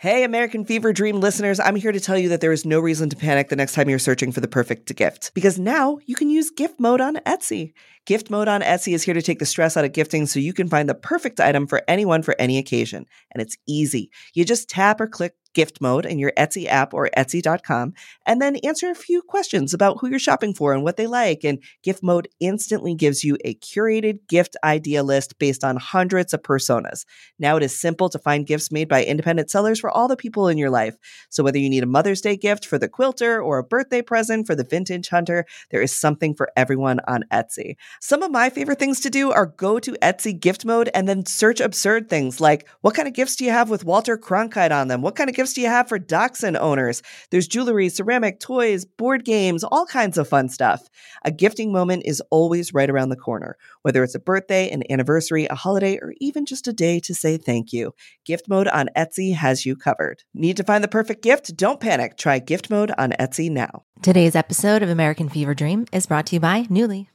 Hey, 0.00 0.22
American 0.22 0.64
Fever 0.64 0.92
Dream 0.92 1.18
listeners, 1.18 1.58
I'm 1.58 1.74
here 1.74 1.90
to 1.90 1.98
tell 1.98 2.16
you 2.16 2.28
that 2.28 2.40
there 2.40 2.52
is 2.52 2.64
no 2.64 2.78
reason 2.78 3.10
to 3.10 3.16
panic 3.16 3.48
the 3.48 3.56
next 3.56 3.72
time 3.72 3.90
you're 3.90 3.98
searching 3.98 4.30
for 4.30 4.40
the 4.40 4.46
perfect 4.46 4.94
gift. 4.94 5.32
Because 5.34 5.58
now 5.58 5.98
you 6.06 6.14
can 6.14 6.30
use 6.30 6.52
gift 6.52 6.78
mode 6.78 7.00
on 7.00 7.16
Etsy. 7.26 7.72
Gift 8.08 8.30
mode 8.30 8.48
on 8.48 8.62
Etsy 8.62 8.94
is 8.94 9.02
here 9.02 9.12
to 9.12 9.20
take 9.20 9.38
the 9.38 9.44
stress 9.44 9.76
out 9.76 9.84
of 9.84 9.92
gifting 9.92 10.24
so 10.24 10.40
you 10.40 10.54
can 10.54 10.66
find 10.66 10.88
the 10.88 10.94
perfect 10.94 11.40
item 11.40 11.66
for 11.66 11.82
anyone 11.86 12.22
for 12.22 12.34
any 12.38 12.56
occasion. 12.56 13.04
And 13.32 13.42
it's 13.42 13.58
easy. 13.68 14.10
You 14.32 14.46
just 14.46 14.70
tap 14.70 14.98
or 14.98 15.06
click 15.06 15.34
gift 15.58 15.80
mode 15.80 16.06
in 16.06 16.20
your 16.20 16.32
Etsy 16.38 16.66
app 16.66 16.94
or 16.94 17.10
Etsy.com, 17.16 17.92
and 18.26 18.40
then 18.40 18.56
answer 18.56 18.90
a 18.90 18.94
few 18.94 19.22
questions 19.22 19.74
about 19.74 19.98
who 19.98 20.08
you're 20.08 20.18
shopping 20.18 20.54
for 20.54 20.72
and 20.72 20.84
what 20.84 20.96
they 20.96 21.06
like. 21.08 21.42
And 21.42 21.60
gift 21.82 22.00
mode 22.02 22.28
instantly 22.38 22.94
gives 22.94 23.24
you 23.24 23.36
a 23.44 23.54
curated 23.56 24.20
gift 24.28 24.56
idea 24.62 25.02
list 25.02 25.38
based 25.38 25.64
on 25.64 25.76
hundreds 25.76 26.32
of 26.32 26.42
personas. 26.42 27.04
Now 27.38 27.56
it 27.56 27.62
is 27.62 27.78
simple 27.78 28.08
to 28.10 28.18
find 28.18 28.46
gifts 28.46 28.70
made 28.70 28.88
by 28.88 29.04
independent 29.04 29.50
sellers 29.50 29.80
for 29.80 29.90
all 29.90 30.06
the 30.06 30.16
people 30.16 30.48
in 30.48 30.58
your 30.58 30.70
life. 30.70 30.96
So 31.28 31.42
whether 31.42 31.58
you 31.58 31.70
need 31.70 31.82
a 31.82 31.86
Mother's 31.86 32.20
Day 32.20 32.36
gift 32.36 32.64
for 32.64 32.78
the 32.78 32.88
quilter 32.88 33.42
or 33.42 33.58
a 33.58 33.64
birthday 33.64 34.00
present 34.00 34.46
for 34.46 34.54
the 34.54 34.64
vintage 34.64 35.08
hunter, 35.08 35.44
there 35.70 35.82
is 35.82 35.92
something 35.92 36.34
for 36.34 36.50
everyone 36.56 37.00
on 37.08 37.24
Etsy. 37.32 37.74
Some 38.00 38.22
of 38.22 38.30
my 38.30 38.48
favorite 38.48 38.78
things 38.78 39.00
to 39.00 39.10
do 39.10 39.32
are 39.32 39.46
go 39.46 39.78
to 39.80 39.96
Etsy 40.02 40.38
gift 40.38 40.64
mode 40.64 40.88
and 40.94 41.08
then 41.08 41.26
search 41.26 41.60
absurd 41.60 42.08
things 42.08 42.40
like 42.40 42.68
what 42.80 42.94
kind 42.94 43.08
of 43.08 43.14
gifts 43.14 43.36
do 43.36 43.44
you 43.44 43.50
have 43.50 43.70
with 43.70 43.84
Walter 43.84 44.16
Cronkite 44.16 44.70
on 44.70 44.88
them? 44.88 45.02
What 45.02 45.16
kind 45.16 45.28
of 45.28 45.34
gifts 45.34 45.54
do 45.54 45.60
you 45.60 45.66
have 45.68 45.88
for 45.88 45.98
dachshund 45.98 46.56
owners? 46.56 47.02
There's 47.30 47.48
jewelry, 47.48 47.88
ceramic, 47.88 48.38
toys, 48.40 48.84
board 48.84 49.24
games, 49.24 49.64
all 49.64 49.86
kinds 49.86 50.16
of 50.16 50.28
fun 50.28 50.48
stuff. 50.48 50.88
A 51.24 51.32
gifting 51.32 51.72
moment 51.72 52.04
is 52.04 52.22
always 52.30 52.72
right 52.72 52.88
around 52.88 53.08
the 53.08 53.16
corner, 53.16 53.56
whether 53.82 54.04
it's 54.04 54.14
a 54.14 54.20
birthday, 54.20 54.70
an 54.70 54.84
anniversary, 54.90 55.46
a 55.46 55.54
holiday, 55.54 55.98
or 56.00 56.14
even 56.20 56.46
just 56.46 56.68
a 56.68 56.72
day 56.72 57.00
to 57.00 57.14
say 57.14 57.36
thank 57.36 57.72
you. 57.72 57.92
Gift 58.24 58.48
mode 58.48 58.68
on 58.68 58.88
Etsy 58.96 59.34
has 59.34 59.66
you 59.66 59.74
covered. 59.74 60.22
Need 60.34 60.56
to 60.58 60.64
find 60.64 60.84
the 60.84 60.88
perfect 60.88 61.22
gift? 61.22 61.56
Don't 61.56 61.80
panic. 61.80 62.16
Try 62.16 62.38
gift 62.38 62.70
mode 62.70 62.92
on 62.96 63.10
Etsy 63.12 63.50
now. 63.50 63.84
Today's 64.02 64.36
episode 64.36 64.82
of 64.82 64.88
American 64.88 65.28
Fever 65.28 65.54
Dream 65.54 65.86
is 65.92 66.06
brought 66.06 66.26
to 66.26 66.36
you 66.36 66.40
by 66.40 66.64
Nuuly. 66.64 67.08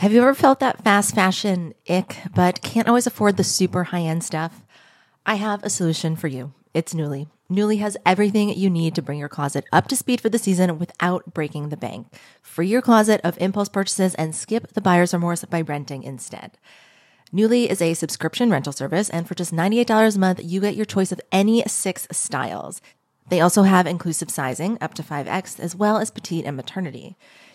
Have 0.00 0.12
you 0.12 0.20
ever 0.20 0.34
felt 0.34 0.60
that 0.60 0.84
fast 0.84 1.14
fashion 1.14 1.72
ick, 1.88 2.18
but 2.34 2.60
can't 2.60 2.86
always 2.86 3.06
afford 3.06 3.38
the 3.38 3.44
super 3.44 3.84
high 3.84 4.02
end 4.02 4.22
stuff? 4.22 4.60
I 5.24 5.36
have 5.36 5.64
a 5.64 5.70
solution 5.70 6.16
for 6.16 6.28
you. 6.28 6.52
It's 6.74 6.92
Nuuly. 6.92 7.28
Nuuly 7.50 7.78
has 7.78 7.96
everything 8.04 8.50
you 8.50 8.68
need 8.68 8.94
to 8.94 9.00
bring 9.00 9.18
your 9.18 9.30
closet 9.30 9.64
up 9.72 9.88
to 9.88 9.96
speed 9.96 10.20
for 10.20 10.28
the 10.28 10.38
season 10.38 10.78
without 10.78 11.32
breaking 11.32 11.70
the 11.70 11.78
bank. 11.78 12.08
Free 12.42 12.68
your 12.68 12.82
closet 12.82 13.22
of 13.24 13.38
impulse 13.38 13.70
purchases 13.70 14.14
and 14.16 14.34
skip 14.34 14.74
the 14.74 14.82
buyer's 14.82 15.14
remorse 15.14 15.42
by 15.46 15.62
renting 15.62 16.02
instead. 16.02 16.58
Nuuly 17.32 17.66
is 17.66 17.80
a 17.80 17.94
subscription 17.94 18.50
rental 18.50 18.74
service, 18.74 19.08
and 19.08 19.26
for 19.26 19.34
just 19.34 19.54
$98 19.54 20.14
a 20.14 20.18
month, 20.18 20.40
you 20.44 20.60
get 20.60 20.76
your 20.76 20.84
choice 20.84 21.10
of 21.10 21.22
any 21.32 21.62
six 21.66 22.06
styles. 22.12 22.82
They 23.30 23.40
also 23.40 23.62
have 23.62 23.86
inclusive 23.86 24.30
sizing 24.30 24.76
up 24.82 24.92
to 24.94 25.02
5X, 25.02 25.58
as 25.58 25.74
well 25.74 25.96
as 25.96 26.10
petite 26.10 26.44
and 26.44 26.54
maternity. 26.54 27.16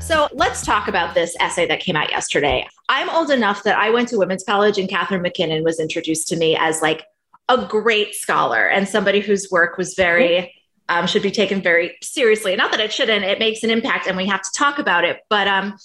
So 0.00 0.28
let's 0.32 0.64
talk 0.64 0.88
about 0.88 1.14
this 1.14 1.36
essay 1.40 1.66
that 1.66 1.80
came 1.80 1.94
out 1.94 2.10
yesterday. 2.10 2.66
I'm 2.88 3.08
old 3.10 3.30
enough 3.30 3.62
that 3.64 3.76
I 3.76 3.90
went 3.90 4.08
to 4.08 4.18
women's 4.18 4.42
college 4.42 4.78
and 4.78 4.88
Catharine 4.88 5.22
MacKinnon 5.22 5.62
was 5.62 5.78
introduced 5.78 6.26
to 6.28 6.36
me 6.36 6.56
as 6.58 6.82
like 6.82 7.04
a 7.48 7.66
great 7.66 8.14
scholar 8.14 8.66
and 8.66 8.88
somebody 8.88 9.20
whose 9.20 9.48
work 9.50 9.76
was 9.76 9.94
very 9.94 10.54
um, 10.88 11.06
should 11.06 11.22
be 11.22 11.30
taken 11.30 11.62
very 11.62 11.96
seriously. 12.02 12.56
Not 12.56 12.72
that 12.72 12.80
it 12.80 12.92
shouldn't; 12.92 13.24
it 13.24 13.38
makes 13.38 13.62
an 13.62 13.70
impact, 13.70 14.08
and 14.08 14.16
we 14.16 14.26
have 14.26 14.42
to 14.42 14.50
talk 14.52 14.80
about 14.80 15.04
it. 15.04 15.20
But 15.28 15.46
um, 15.46 15.76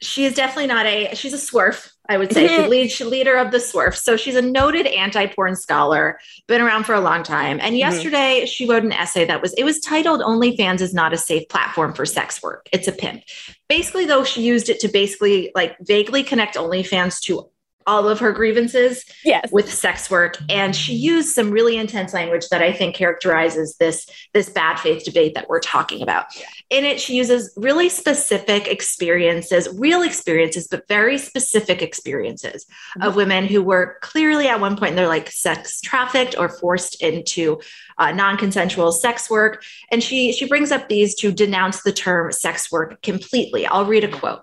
she 0.00 0.24
is 0.24 0.34
definitely 0.34 0.68
not 0.68 0.86
a 0.86 1.14
she's 1.14 1.34
a 1.34 1.36
swerf 1.36 1.90
i 2.08 2.16
would 2.16 2.32
say 2.32 2.48
she's 2.48 3.00
lead, 3.00 3.10
leader 3.10 3.36
of 3.36 3.50
the 3.50 3.58
swerf 3.58 3.96
so 3.96 4.16
she's 4.16 4.36
a 4.36 4.42
noted 4.42 4.86
anti-porn 4.86 5.56
scholar 5.56 6.18
been 6.46 6.60
around 6.60 6.84
for 6.84 6.94
a 6.94 7.00
long 7.00 7.22
time. 7.22 7.58
And 7.60 7.70
mm-hmm. 7.70 7.76
yesterday 7.76 8.46
she 8.46 8.68
wrote 8.68 8.84
an 8.84 8.92
essay 8.92 9.24
that 9.24 9.42
was 9.42 9.52
it 9.54 9.64
was 9.64 9.80
titled 9.80 10.20
onlyfans 10.20 10.80
is 10.80 10.94
not 10.94 11.12
a 11.12 11.18
safe 11.18 11.48
platform 11.48 11.92
for 11.92 12.06
sex 12.06 12.42
work. 12.42 12.68
It's 12.72 12.88
a 12.88 12.92
pimp. 12.92 13.22
Basically 13.68 14.06
though 14.06 14.24
she 14.24 14.42
used 14.42 14.68
it 14.68 14.80
to 14.80 14.88
basically 14.88 15.50
like 15.54 15.76
vaguely 15.80 16.22
connect 16.22 16.56
onlyfans 16.56 17.20
to 17.22 17.48
all 17.86 18.08
of 18.08 18.18
her 18.18 18.32
grievances 18.32 19.04
yes. 19.24 19.50
with 19.52 19.72
sex 19.72 20.10
work. 20.10 20.38
And 20.48 20.74
she 20.74 20.94
used 20.94 21.34
some 21.34 21.50
really 21.50 21.76
intense 21.76 22.12
language 22.12 22.48
that 22.48 22.62
i 22.62 22.72
think 22.72 22.94
characterizes 22.94 23.76
this 23.76 24.08
this 24.32 24.48
bad 24.48 24.78
faith 24.78 25.04
debate 25.04 25.34
that 25.34 25.48
we're 25.48 25.60
talking 25.60 26.02
about. 26.02 26.26
In 26.70 26.84
it 26.84 27.00
she 27.00 27.16
uses 27.16 27.52
really 27.56 27.88
specific 27.88 28.68
experiences 28.68 29.68
real 29.78 30.02
experiences 30.02 30.66
but 30.68 30.88
very 30.88 31.18
specific 31.18 31.82
experiences 31.82 32.64
mm-hmm. 32.64 33.02
of 33.02 33.16
women 33.16 33.46
who 33.46 33.62
were 33.62 33.98
clearly 34.02 34.48
at 34.48 34.60
one 34.60 34.76
point 34.76 34.90
in 34.90 34.96
their 34.96 35.08
like 35.08 35.30
sex 35.30 35.80
trafficked 35.80 36.36
or 36.38 36.48
forced 36.48 37.02
into 37.02 37.60
uh, 37.98 38.12
non-consensual 38.12 38.92
sex 38.92 39.30
work. 39.30 39.62
And 39.90 40.02
she 40.02 40.32
she 40.32 40.46
brings 40.46 40.72
up 40.72 40.88
these 40.88 41.14
to 41.16 41.32
denounce 41.32 41.82
the 41.82 41.92
term 41.92 42.32
sex 42.32 42.70
work 42.70 43.02
completely. 43.02 43.66
I'll 43.66 43.86
read 43.86 44.04
a 44.04 44.08
quote 44.08 44.42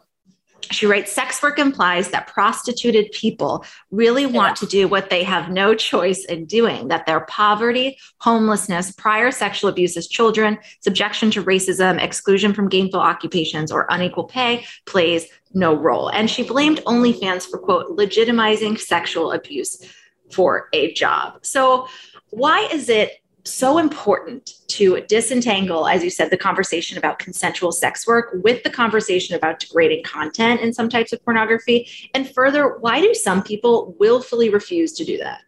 she 0.72 0.86
writes 0.86 1.12
sex 1.12 1.41
work 1.41 1.60
implies 1.60 2.10
that 2.10 2.27
prostituted 2.27 3.12
people 3.12 3.65
really 3.91 4.25
want 4.25 4.51
yeah. 4.51 4.65
to 4.65 4.65
do 4.65 4.88
what 4.88 5.10
they 5.10 5.24
have 5.24 5.50
no 5.50 5.75
choice 5.75 6.25
in 6.25 6.46
doing 6.46 6.88
that 6.88 7.05
their 7.05 7.22
poverty 7.22 7.98
homelessness 8.20 8.91
prior 8.91 9.32
sexual 9.32 9.70
abuse 9.70 9.98
as 9.98 10.08
children 10.08 10.58
subjection 10.79 11.32
to 11.32 11.43
racism 11.43 12.01
exclusion 12.01 12.53
from 12.53 12.70
gainful 12.70 13.00
occupations 13.00 13.72
or 13.72 13.86
unequal 13.89 14.25
pay 14.25 14.65
plays 14.86 15.27
no 15.53 15.74
role 15.74 16.10
and 16.10 16.29
she 16.29 16.43
blamed 16.43 16.79
onlyfans 16.86 17.46
for 17.46 17.58
quote 17.58 17.98
legitimizing 17.98 18.79
sexual 18.79 19.32
abuse 19.32 19.84
for 20.32 20.70
a 20.74 20.93
job 20.93 21.39
so 21.41 21.88
why 22.29 22.67
is 22.72 22.89
it 22.89 23.23
so 23.46 23.78
important 23.78 24.54
to 24.70 25.02
disentangle, 25.08 25.88
as 25.88 26.04
you 26.04 26.10
said, 26.10 26.30
the 26.30 26.38
conversation 26.38 26.98
about 26.98 27.20
consensual 27.20 27.72
sex 27.72 28.08
work 28.08 28.36
with 28.44 28.64
the 28.64 28.70
conversation 28.70 29.36
about 29.36 29.60
degrading 29.60 30.04
content 30.04 30.62
in 30.62 30.74
some 30.74 30.90
types 30.90 31.14
of 31.14 31.24
pornography? 31.24 31.88
And 32.14 32.30
further, 32.34 32.78
why 32.78 33.02
do 33.02 33.14
some 33.14 33.44
people 33.44 33.96
willfully 34.00 34.50
refuse 34.50 34.94
to 34.94 35.06
do 35.06 35.18
that? 35.18 35.42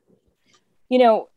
You 0.90 1.00
know, 1.00 1.30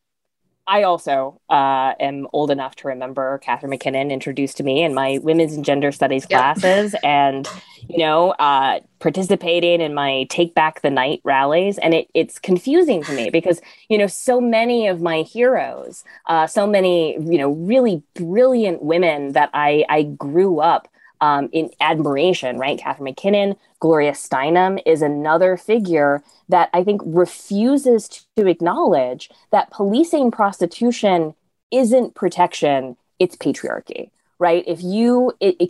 I 0.69 0.83
also 0.83 1.41
uh, 1.49 1.95
am 1.99 2.29
old 2.35 2.51
enough 2.51 2.77
to 2.77 2.89
remember 2.89 3.39
Catharine 3.39 3.71
MacKinnon 3.71 4.11
introduced 4.11 4.59
to 4.59 4.63
me 4.63 4.83
in 4.83 4.93
my 4.93 5.19
women's 5.23 5.55
and 5.55 5.65
gender 5.65 5.91
studies 5.91 6.27
classes, 6.27 6.95
and 7.03 7.49
you 7.89 7.99
know, 7.99 8.33
uh, 8.33 8.81
participating 8.99 9.81
in 9.81 9.95
my 9.95 10.27
Take 10.29 10.55
Back 10.55 10.83
the 10.83 10.91
Night 10.91 11.23
rallies, 11.25 11.79
and 11.79 11.95
it, 11.95 12.09
it's 12.13 12.39
confusing 12.39 13.03
to 13.05 13.13
me 13.15 13.31
because 13.31 13.63
you 13.89 13.97
know, 13.97 14.07
so 14.07 14.43
many 14.43 14.87
of 14.87 15.01
my 15.01 15.23
heroes, 15.23 16.05
uh, 16.27 16.47
so 16.47 16.67
many 16.67 17.15
you 17.15 17.39
know, 17.39 17.53
really 17.53 18.03
brilliant 18.15 18.83
women 18.83 19.33
that 19.33 19.49
I 19.55 19.87
I 19.89 20.03
grew 20.03 20.61
up 20.61 20.87
um, 21.21 21.49
in 21.53 21.71
admiration, 21.81 22.59
right? 22.59 22.79
Catharine 22.79 23.05
MacKinnon, 23.05 23.57
Gloria 23.81 24.13
Steinem 24.13 24.81
is 24.87 25.03
another 25.03 25.57
figure 25.57 26.23
that 26.49 26.71
I 26.73 26.85
think 26.85 27.03
refuses 27.05 28.27
to 28.37 28.47
acknowledge 28.47 29.31
that 29.51 29.71
policing 29.71 30.31
prostitution 30.31 31.35
isn't 31.71 32.15
protection, 32.15 32.97
it's 33.19 33.37
patriarchy, 33.37 34.11
right? 34.39 34.65
If 34.67 34.83
you 34.83 35.33
it, 35.41 35.57
it 35.59 35.69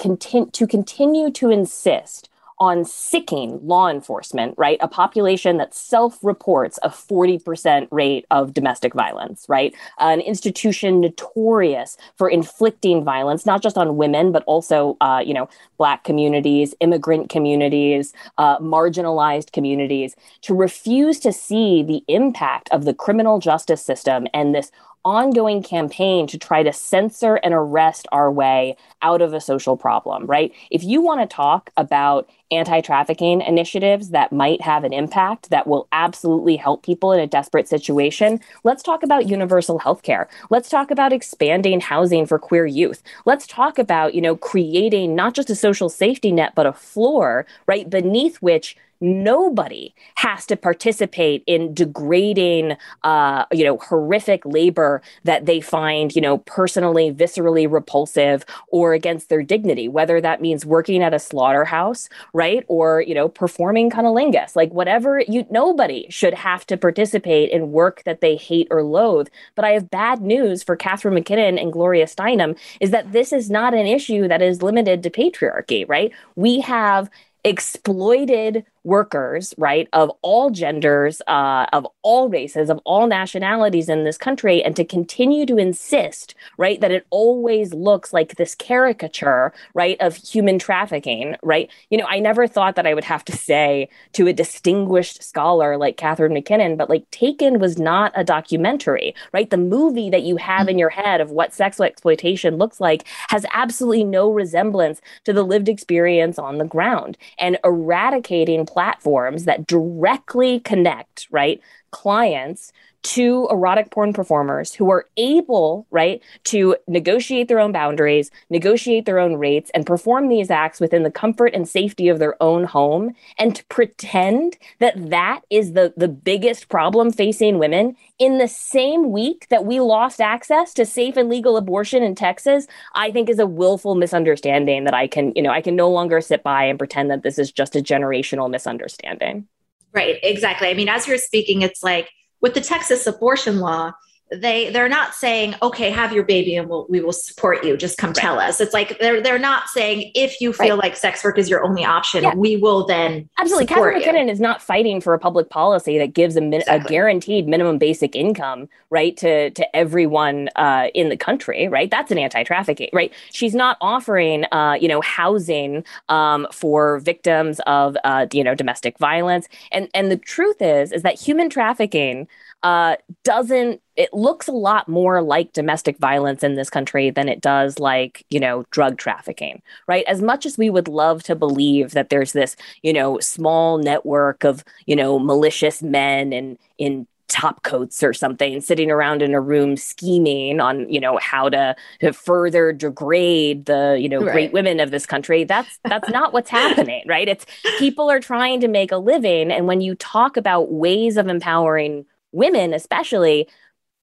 to 0.54 0.66
continue 0.66 1.30
to 1.32 1.50
insist 1.50 2.27
on 2.60 2.84
sicking 2.84 3.60
law 3.66 3.88
enforcement, 3.88 4.54
right? 4.56 4.78
A 4.80 4.88
population 4.88 5.56
that 5.58 5.74
self 5.74 6.18
reports 6.22 6.78
a 6.82 6.88
40% 6.88 7.88
rate 7.90 8.26
of 8.30 8.54
domestic 8.54 8.94
violence, 8.94 9.46
right? 9.48 9.74
An 9.98 10.20
institution 10.20 11.00
notorious 11.00 11.96
for 12.16 12.28
inflicting 12.28 13.04
violence, 13.04 13.46
not 13.46 13.62
just 13.62 13.78
on 13.78 13.96
women, 13.96 14.32
but 14.32 14.42
also, 14.44 14.96
uh, 15.00 15.22
you 15.24 15.34
know, 15.34 15.48
Black 15.76 16.02
communities, 16.02 16.74
immigrant 16.80 17.30
communities, 17.30 18.12
uh, 18.36 18.58
marginalized 18.58 19.52
communities, 19.52 20.16
to 20.42 20.52
refuse 20.52 21.20
to 21.20 21.32
see 21.32 21.84
the 21.84 22.02
impact 22.08 22.68
of 22.72 22.84
the 22.84 22.92
criminal 22.92 23.38
justice 23.38 23.82
system 23.82 24.26
and 24.34 24.54
this 24.54 24.72
ongoing 25.04 25.62
campaign 25.62 26.26
to 26.26 26.38
try 26.38 26.62
to 26.62 26.72
censor 26.72 27.36
and 27.36 27.54
arrest 27.54 28.06
our 28.12 28.30
way 28.30 28.76
out 29.02 29.22
of 29.22 29.32
a 29.32 29.40
social 29.40 29.76
problem, 29.76 30.26
right? 30.26 30.52
If 30.70 30.82
you 30.82 31.00
want 31.00 31.20
to 31.20 31.34
talk 31.34 31.70
about 31.76 32.28
anti 32.50 32.80
trafficking 32.80 33.40
initiatives 33.42 34.10
that 34.10 34.32
might 34.32 34.60
have 34.60 34.84
an 34.84 34.92
impact 34.92 35.50
that 35.50 35.66
will 35.66 35.86
absolutely 35.92 36.56
help 36.56 36.82
people 36.82 37.12
in 37.12 37.20
a 37.20 37.26
desperate 37.26 37.68
situation, 37.68 38.40
let's 38.64 38.82
talk 38.82 39.02
about 39.02 39.28
universal 39.28 39.78
health 39.78 40.02
care. 40.02 40.28
Let's 40.50 40.68
talk 40.68 40.90
about 40.90 41.12
expanding 41.12 41.80
housing 41.80 42.26
for 42.26 42.38
queer 42.38 42.66
youth. 42.66 43.02
Let's 43.24 43.46
talk 43.46 43.78
about, 43.78 44.14
you 44.14 44.20
know, 44.20 44.36
creating 44.36 45.14
not 45.14 45.34
just 45.34 45.50
a 45.50 45.54
social 45.54 45.88
safety 45.88 46.32
net, 46.32 46.54
but 46.54 46.66
a 46.66 46.72
floor, 46.72 47.46
right, 47.66 47.88
beneath 47.88 48.36
which 48.38 48.76
nobody 49.00 49.94
has 50.16 50.46
to 50.46 50.56
participate 50.56 51.42
in 51.46 51.74
degrading, 51.74 52.76
uh, 53.04 53.44
you 53.52 53.64
know, 53.64 53.78
horrific 53.78 54.44
labor 54.44 55.02
that 55.24 55.46
they 55.46 55.60
find, 55.60 56.14
you 56.14 56.20
know, 56.20 56.38
personally, 56.38 57.12
viscerally 57.12 57.70
repulsive 57.70 58.44
or 58.68 58.94
against 58.94 59.28
their 59.28 59.42
dignity, 59.42 59.88
whether 59.88 60.20
that 60.20 60.40
means 60.40 60.66
working 60.66 61.02
at 61.02 61.14
a 61.14 61.18
slaughterhouse, 61.18 62.08
right? 62.32 62.64
Or, 62.68 63.00
you 63.00 63.14
know, 63.14 63.28
performing 63.28 63.90
cunnilingus, 63.90 64.56
like 64.56 64.70
whatever 64.72 65.20
you, 65.20 65.46
nobody 65.50 66.06
should 66.10 66.34
have 66.34 66.66
to 66.66 66.76
participate 66.76 67.50
in 67.50 67.72
work 67.72 68.02
that 68.04 68.20
they 68.20 68.36
hate 68.36 68.68
or 68.70 68.82
loathe. 68.82 69.28
But 69.54 69.64
I 69.64 69.70
have 69.70 69.90
bad 69.90 70.20
news 70.20 70.62
for 70.62 70.76
Catharine 70.76 71.14
MacKinnon 71.14 71.58
and 71.58 71.72
Gloria 71.72 72.06
Steinem 72.06 72.58
is 72.80 72.90
that 72.90 73.12
this 73.12 73.32
is 73.32 73.50
not 73.50 73.74
an 73.74 73.86
issue 73.86 74.28
that 74.28 74.42
is 74.42 74.62
limited 74.62 75.02
to 75.02 75.10
patriarchy, 75.10 75.88
right? 75.88 76.12
We 76.36 76.60
have 76.60 77.10
exploited 77.44 78.64
workers, 78.88 79.54
right, 79.58 79.86
of 79.92 80.10
all 80.22 80.50
genders, 80.50 81.20
uh, 81.28 81.66
of 81.72 81.86
all 82.02 82.28
races, 82.28 82.70
of 82.70 82.80
all 82.84 83.06
nationalities 83.06 83.88
in 83.88 84.04
this 84.04 84.18
country, 84.18 84.64
and 84.64 84.74
to 84.74 84.84
continue 84.84 85.44
to 85.46 85.58
insist, 85.58 86.34
right, 86.56 86.80
that 86.80 86.90
it 86.90 87.06
always 87.10 87.74
looks 87.74 88.12
like 88.12 88.34
this 88.36 88.54
caricature, 88.54 89.52
right, 89.74 89.96
of 90.00 90.16
human 90.16 90.58
trafficking, 90.58 91.36
right? 91.42 91.70
You 91.90 91.98
know, 91.98 92.06
I 92.08 92.18
never 92.18 92.48
thought 92.48 92.74
that 92.76 92.86
I 92.86 92.94
would 92.94 93.04
have 93.04 93.24
to 93.26 93.36
say 93.36 93.88
to 94.14 94.26
a 94.26 94.32
distinguished 94.32 95.22
scholar 95.22 95.76
like 95.76 95.98
Catharine 95.98 96.32
MacKinnon, 96.32 96.76
but 96.76 96.88
like 96.88 97.08
Taken 97.10 97.58
was 97.58 97.78
not 97.78 98.12
a 98.14 98.24
documentary, 98.24 99.14
right? 99.32 99.50
The 99.50 99.58
movie 99.58 100.10
that 100.10 100.22
you 100.22 100.36
have 100.36 100.68
in 100.68 100.78
your 100.78 100.88
head 100.88 101.20
of 101.20 101.30
what 101.30 101.52
sexual 101.52 101.84
exploitation 101.84 102.56
looks 102.56 102.80
like 102.80 103.04
has 103.28 103.44
absolutely 103.52 104.04
no 104.04 104.32
resemblance 104.32 105.00
to 105.24 105.32
the 105.34 105.42
lived 105.42 105.68
experience 105.68 106.38
on 106.38 106.56
the 106.56 106.64
ground. 106.64 107.18
And 107.38 107.58
eradicating 107.64 108.64
platforms 108.78 109.44
that 109.44 109.66
directly 109.66 110.60
connect, 110.60 111.26
right, 111.32 111.60
clients 111.90 112.72
to 113.02 113.46
erotic 113.50 113.90
porn 113.90 114.12
performers 114.12 114.74
who 114.74 114.90
are 114.90 115.06
able, 115.16 115.86
right, 115.90 116.22
to 116.44 116.76
negotiate 116.86 117.48
their 117.48 117.60
own 117.60 117.72
boundaries, 117.72 118.30
negotiate 118.50 119.06
their 119.06 119.18
own 119.18 119.36
rates, 119.36 119.70
and 119.74 119.86
perform 119.86 120.28
these 120.28 120.50
acts 120.50 120.80
within 120.80 121.04
the 121.04 121.10
comfort 121.10 121.54
and 121.54 121.68
safety 121.68 122.08
of 122.08 122.18
their 122.18 122.40
own 122.42 122.64
home, 122.64 123.14
and 123.38 123.54
to 123.56 123.64
pretend 123.66 124.56
that 124.80 125.10
that 125.10 125.42
is 125.50 125.72
the, 125.72 125.94
the 125.96 126.08
biggest 126.08 126.68
problem 126.68 127.12
facing 127.12 127.58
women 127.58 127.96
in 128.18 128.38
the 128.38 128.48
same 128.48 129.12
week 129.12 129.46
that 129.48 129.64
we 129.64 129.78
lost 129.78 130.20
access 130.20 130.74
to 130.74 130.84
safe 130.84 131.16
and 131.16 131.28
legal 131.28 131.56
abortion 131.56 132.02
in 132.02 132.14
Texas, 132.14 132.66
I 132.94 133.12
think 133.12 133.28
is 133.28 133.38
a 133.38 133.46
willful 133.46 133.94
misunderstanding 133.94 134.84
that 134.84 134.94
I 134.94 135.06
can, 135.06 135.32
you 135.36 135.42
know, 135.42 135.50
I 135.50 135.60
can 135.60 135.76
no 135.76 135.88
longer 135.88 136.20
sit 136.20 136.42
by 136.42 136.64
and 136.64 136.78
pretend 136.78 137.10
that 137.10 137.22
this 137.22 137.38
is 137.38 137.52
just 137.52 137.76
a 137.76 137.80
generational 137.80 138.50
misunderstanding. 138.50 139.46
Right, 139.92 140.18
exactly. 140.22 140.68
I 140.68 140.74
mean, 140.74 140.88
as 140.88 141.06
you're 141.06 141.16
speaking, 141.16 141.62
it's 141.62 141.82
like, 141.82 142.10
with 142.40 142.54
the 142.54 142.60
Texas 142.60 143.06
abortion 143.06 143.58
law, 143.58 143.92
they 144.30 144.70
they're 144.70 144.88
not 144.88 145.14
saying 145.14 145.54
okay 145.62 145.90
have 145.90 146.12
your 146.12 146.22
baby 146.22 146.54
and 146.54 146.68
we'll, 146.68 146.86
we 146.88 147.00
will 147.00 147.12
support 147.12 147.64
you 147.64 147.76
just 147.76 147.96
come 147.96 148.10
right. 148.10 148.16
tell 148.16 148.38
us 148.38 148.60
it's 148.60 148.74
like 148.74 148.98
they're 148.98 149.22
they're 149.22 149.38
not 149.38 149.68
saying 149.68 150.10
if 150.14 150.40
you 150.40 150.52
feel 150.52 150.76
right. 150.76 150.84
like 150.84 150.96
sex 150.96 151.24
work 151.24 151.38
is 151.38 151.48
your 151.48 151.64
only 151.64 151.84
option 151.84 152.22
yeah. 152.22 152.34
we 152.34 152.56
will 152.56 152.86
then 152.86 153.28
absolutely 153.38 153.66
catharine 153.66 153.98
mackinnon 153.98 154.28
is 154.28 154.40
not 154.40 154.60
fighting 154.60 155.00
for 155.00 155.14
a 155.14 155.18
public 155.18 155.48
policy 155.48 155.96
that 155.96 156.12
gives 156.12 156.36
a, 156.36 156.40
min- 156.40 156.60
exactly. 156.60 156.84
a 156.84 156.88
guaranteed 156.88 157.48
minimum 157.48 157.78
basic 157.78 158.14
income 158.14 158.68
right 158.90 159.16
to 159.16 159.50
to 159.50 159.76
everyone 159.76 160.48
uh, 160.56 160.88
in 160.94 161.08
the 161.08 161.16
country 161.16 161.66
right 161.68 161.90
that's 161.90 162.10
an 162.10 162.18
anti-trafficking 162.18 162.90
right 162.92 163.12
she's 163.32 163.54
not 163.54 163.78
offering 163.80 164.44
uh, 164.52 164.76
you 164.78 164.88
know 164.88 165.00
housing 165.00 165.82
um, 166.10 166.46
for 166.52 166.98
victims 167.00 167.60
of 167.66 167.96
uh, 168.04 168.26
you 168.32 168.44
know 168.44 168.54
domestic 168.54 168.98
violence 168.98 169.48
and 169.72 169.88
and 169.94 170.10
the 170.10 170.16
truth 170.16 170.60
is 170.60 170.92
is 170.92 171.02
that 171.02 171.18
human 171.18 171.48
trafficking 171.48 172.28
uh, 172.62 172.96
doesn't 173.24 173.80
it 173.96 174.12
looks 174.12 174.48
a 174.48 174.52
lot 174.52 174.88
more 174.88 175.22
like 175.22 175.52
domestic 175.52 175.98
violence 175.98 176.42
in 176.42 176.54
this 176.54 176.70
country 176.70 177.10
than 177.10 177.28
it 177.28 177.40
does 177.40 177.78
like 177.78 178.24
you 178.30 178.40
know 178.40 178.64
drug 178.70 178.98
trafficking 178.98 179.62
right? 179.86 180.04
As 180.06 180.22
much 180.22 180.46
as 180.46 180.58
we 180.58 180.70
would 180.70 180.88
love 180.88 181.22
to 181.24 181.34
believe 181.34 181.92
that 181.92 182.10
there's 182.10 182.32
this 182.32 182.56
you 182.82 182.92
know 182.92 183.18
small 183.20 183.78
network 183.78 184.44
of 184.44 184.64
you 184.86 184.96
know 184.96 185.18
malicious 185.18 185.82
men 185.82 186.32
and 186.32 186.58
in 186.78 187.06
top 187.28 187.62
coats 187.62 188.02
or 188.02 188.14
something 188.14 188.58
sitting 188.60 188.90
around 188.90 189.20
in 189.20 189.34
a 189.34 189.40
room 189.40 189.76
scheming 189.76 190.60
on 190.60 190.90
you 190.90 190.98
know 190.98 191.18
how 191.18 191.48
to, 191.48 191.76
to 192.00 192.10
further 192.10 192.72
degrade 192.72 193.66
the 193.66 193.98
you 194.00 194.08
know 194.08 194.20
right. 194.20 194.32
great 194.32 194.52
women 194.52 194.80
of 194.80 194.90
this 194.90 195.04
country 195.04 195.44
that's 195.44 195.78
that's 195.84 196.08
not 196.08 196.32
what's 196.32 196.50
happening 196.50 197.02
right? 197.06 197.28
It's 197.28 197.44
people 197.78 198.10
are 198.10 198.20
trying 198.20 198.60
to 198.60 198.68
make 198.68 198.92
a 198.92 198.96
living. 198.96 199.50
And 199.50 199.66
when 199.66 199.80
you 199.80 199.94
talk 199.94 200.36
about 200.36 200.72
ways 200.72 201.16
of 201.16 201.28
empowering 201.28 202.06
women 202.32 202.74
especially 202.74 203.48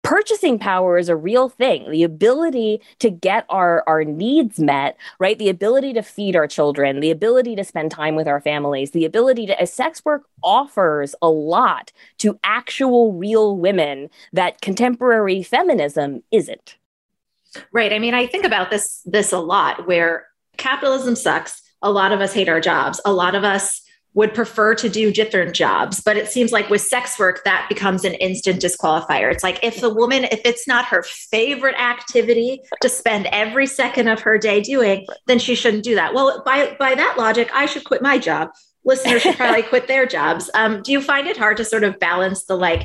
purchasing 0.03 0.59
power 0.59 0.99
is 0.99 1.09
a 1.09 1.15
real 1.15 1.49
thing. 1.49 1.89
The 1.89 2.03
ability 2.03 2.79
to 2.99 3.09
get 3.09 3.45
our 3.49 3.83
our 3.87 4.03
needs 4.03 4.59
met 4.59 4.97
right? 5.19 5.39
The 5.39 5.49
ability 5.49 5.93
to 5.93 6.03
feed 6.03 6.35
our 6.35 6.47
children 6.47 6.99
the 6.99 7.11
ability 7.11 7.55
to 7.55 7.63
spend 7.63 7.91
time 7.91 8.15
with 8.15 8.27
our 8.27 8.41
families 8.41 8.91
the 8.91 9.05
ability 9.05 9.47
to 9.47 9.59
as 9.59 9.73
sex 9.73 10.03
work 10.05 10.23
offers 10.43 11.15
a 11.21 11.29
lot 11.29 11.91
to 12.19 12.39
actual 12.43 13.13
real 13.13 13.57
women 13.57 14.09
that 14.33 14.61
contemporary 14.61 15.41
feminism 15.41 16.23
isn't. 16.31 16.77
Right. 17.71 17.93
I 17.93 17.99
mean 17.99 18.13
i 18.13 18.27
think 18.27 18.45
about 18.45 18.69
this 18.69 19.01
this 19.05 19.31
a 19.31 19.39
lot 19.39 19.87
where 19.87 20.27
capitalism 20.57 21.15
sucks. 21.15 21.61
A 21.81 21.91
lot 21.91 22.11
of 22.11 22.21
us 22.21 22.33
hate 22.33 22.49
our 22.49 22.61
jobs. 22.61 22.99
A 23.05 23.13
lot 23.13 23.35
of 23.35 23.43
us 23.43 23.81
would 24.15 24.33
prefer 24.33 24.73
to 24.73 24.89
do 24.89 25.11
different 25.11 25.53
jobs. 25.53 26.01
But 26.01 26.17
it 26.17 26.27
seems 26.27 26.51
like 26.51 26.69
with 26.69 26.81
sex 26.81 27.19
work, 27.19 27.43
that 27.43 27.67
becomes 27.69 28.03
an 28.03 28.15
instant 28.15 28.61
disqualifier. 28.61 29.31
It's 29.31 29.43
like 29.43 29.59
if 29.61 29.81
the 29.81 29.93
woman, 29.93 30.23
if 30.23 30.41
it's 30.43 30.67
not 30.67 30.85
her 30.85 31.03
favorite 31.03 31.75
activity 31.75 32.61
to 32.81 32.89
spend 32.89 33.27
every 33.27 33.67
second 33.67 34.07
of 34.07 34.21
her 34.21 34.37
day 34.37 34.61
doing, 34.61 35.05
then 35.27 35.37
she 35.37 35.53
shouldn't 35.53 35.83
do 35.83 35.95
that. 35.95 36.13
Well, 36.13 36.41
by 36.45 36.75
by 36.79 36.95
that 36.95 37.15
logic, 37.17 37.49
I 37.53 37.65
should 37.65 37.83
quit 37.83 38.01
my 38.01 38.17
job. 38.17 38.49
Listeners 38.85 39.21
should 39.21 39.35
probably 39.35 39.63
quit 39.63 39.87
their 39.87 40.05
jobs. 40.05 40.49
Um, 40.53 40.81
do 40.81 40.91
you 40.91 41.01
find 41.01 41.27
it 41.27 41.37
hard 41.37 41.57
to 41.57 41.65
sort 41.65 41.83
of 41.83 41.99
balance 41.99 42.45
the 42.45 42.55
like 42.55 42.83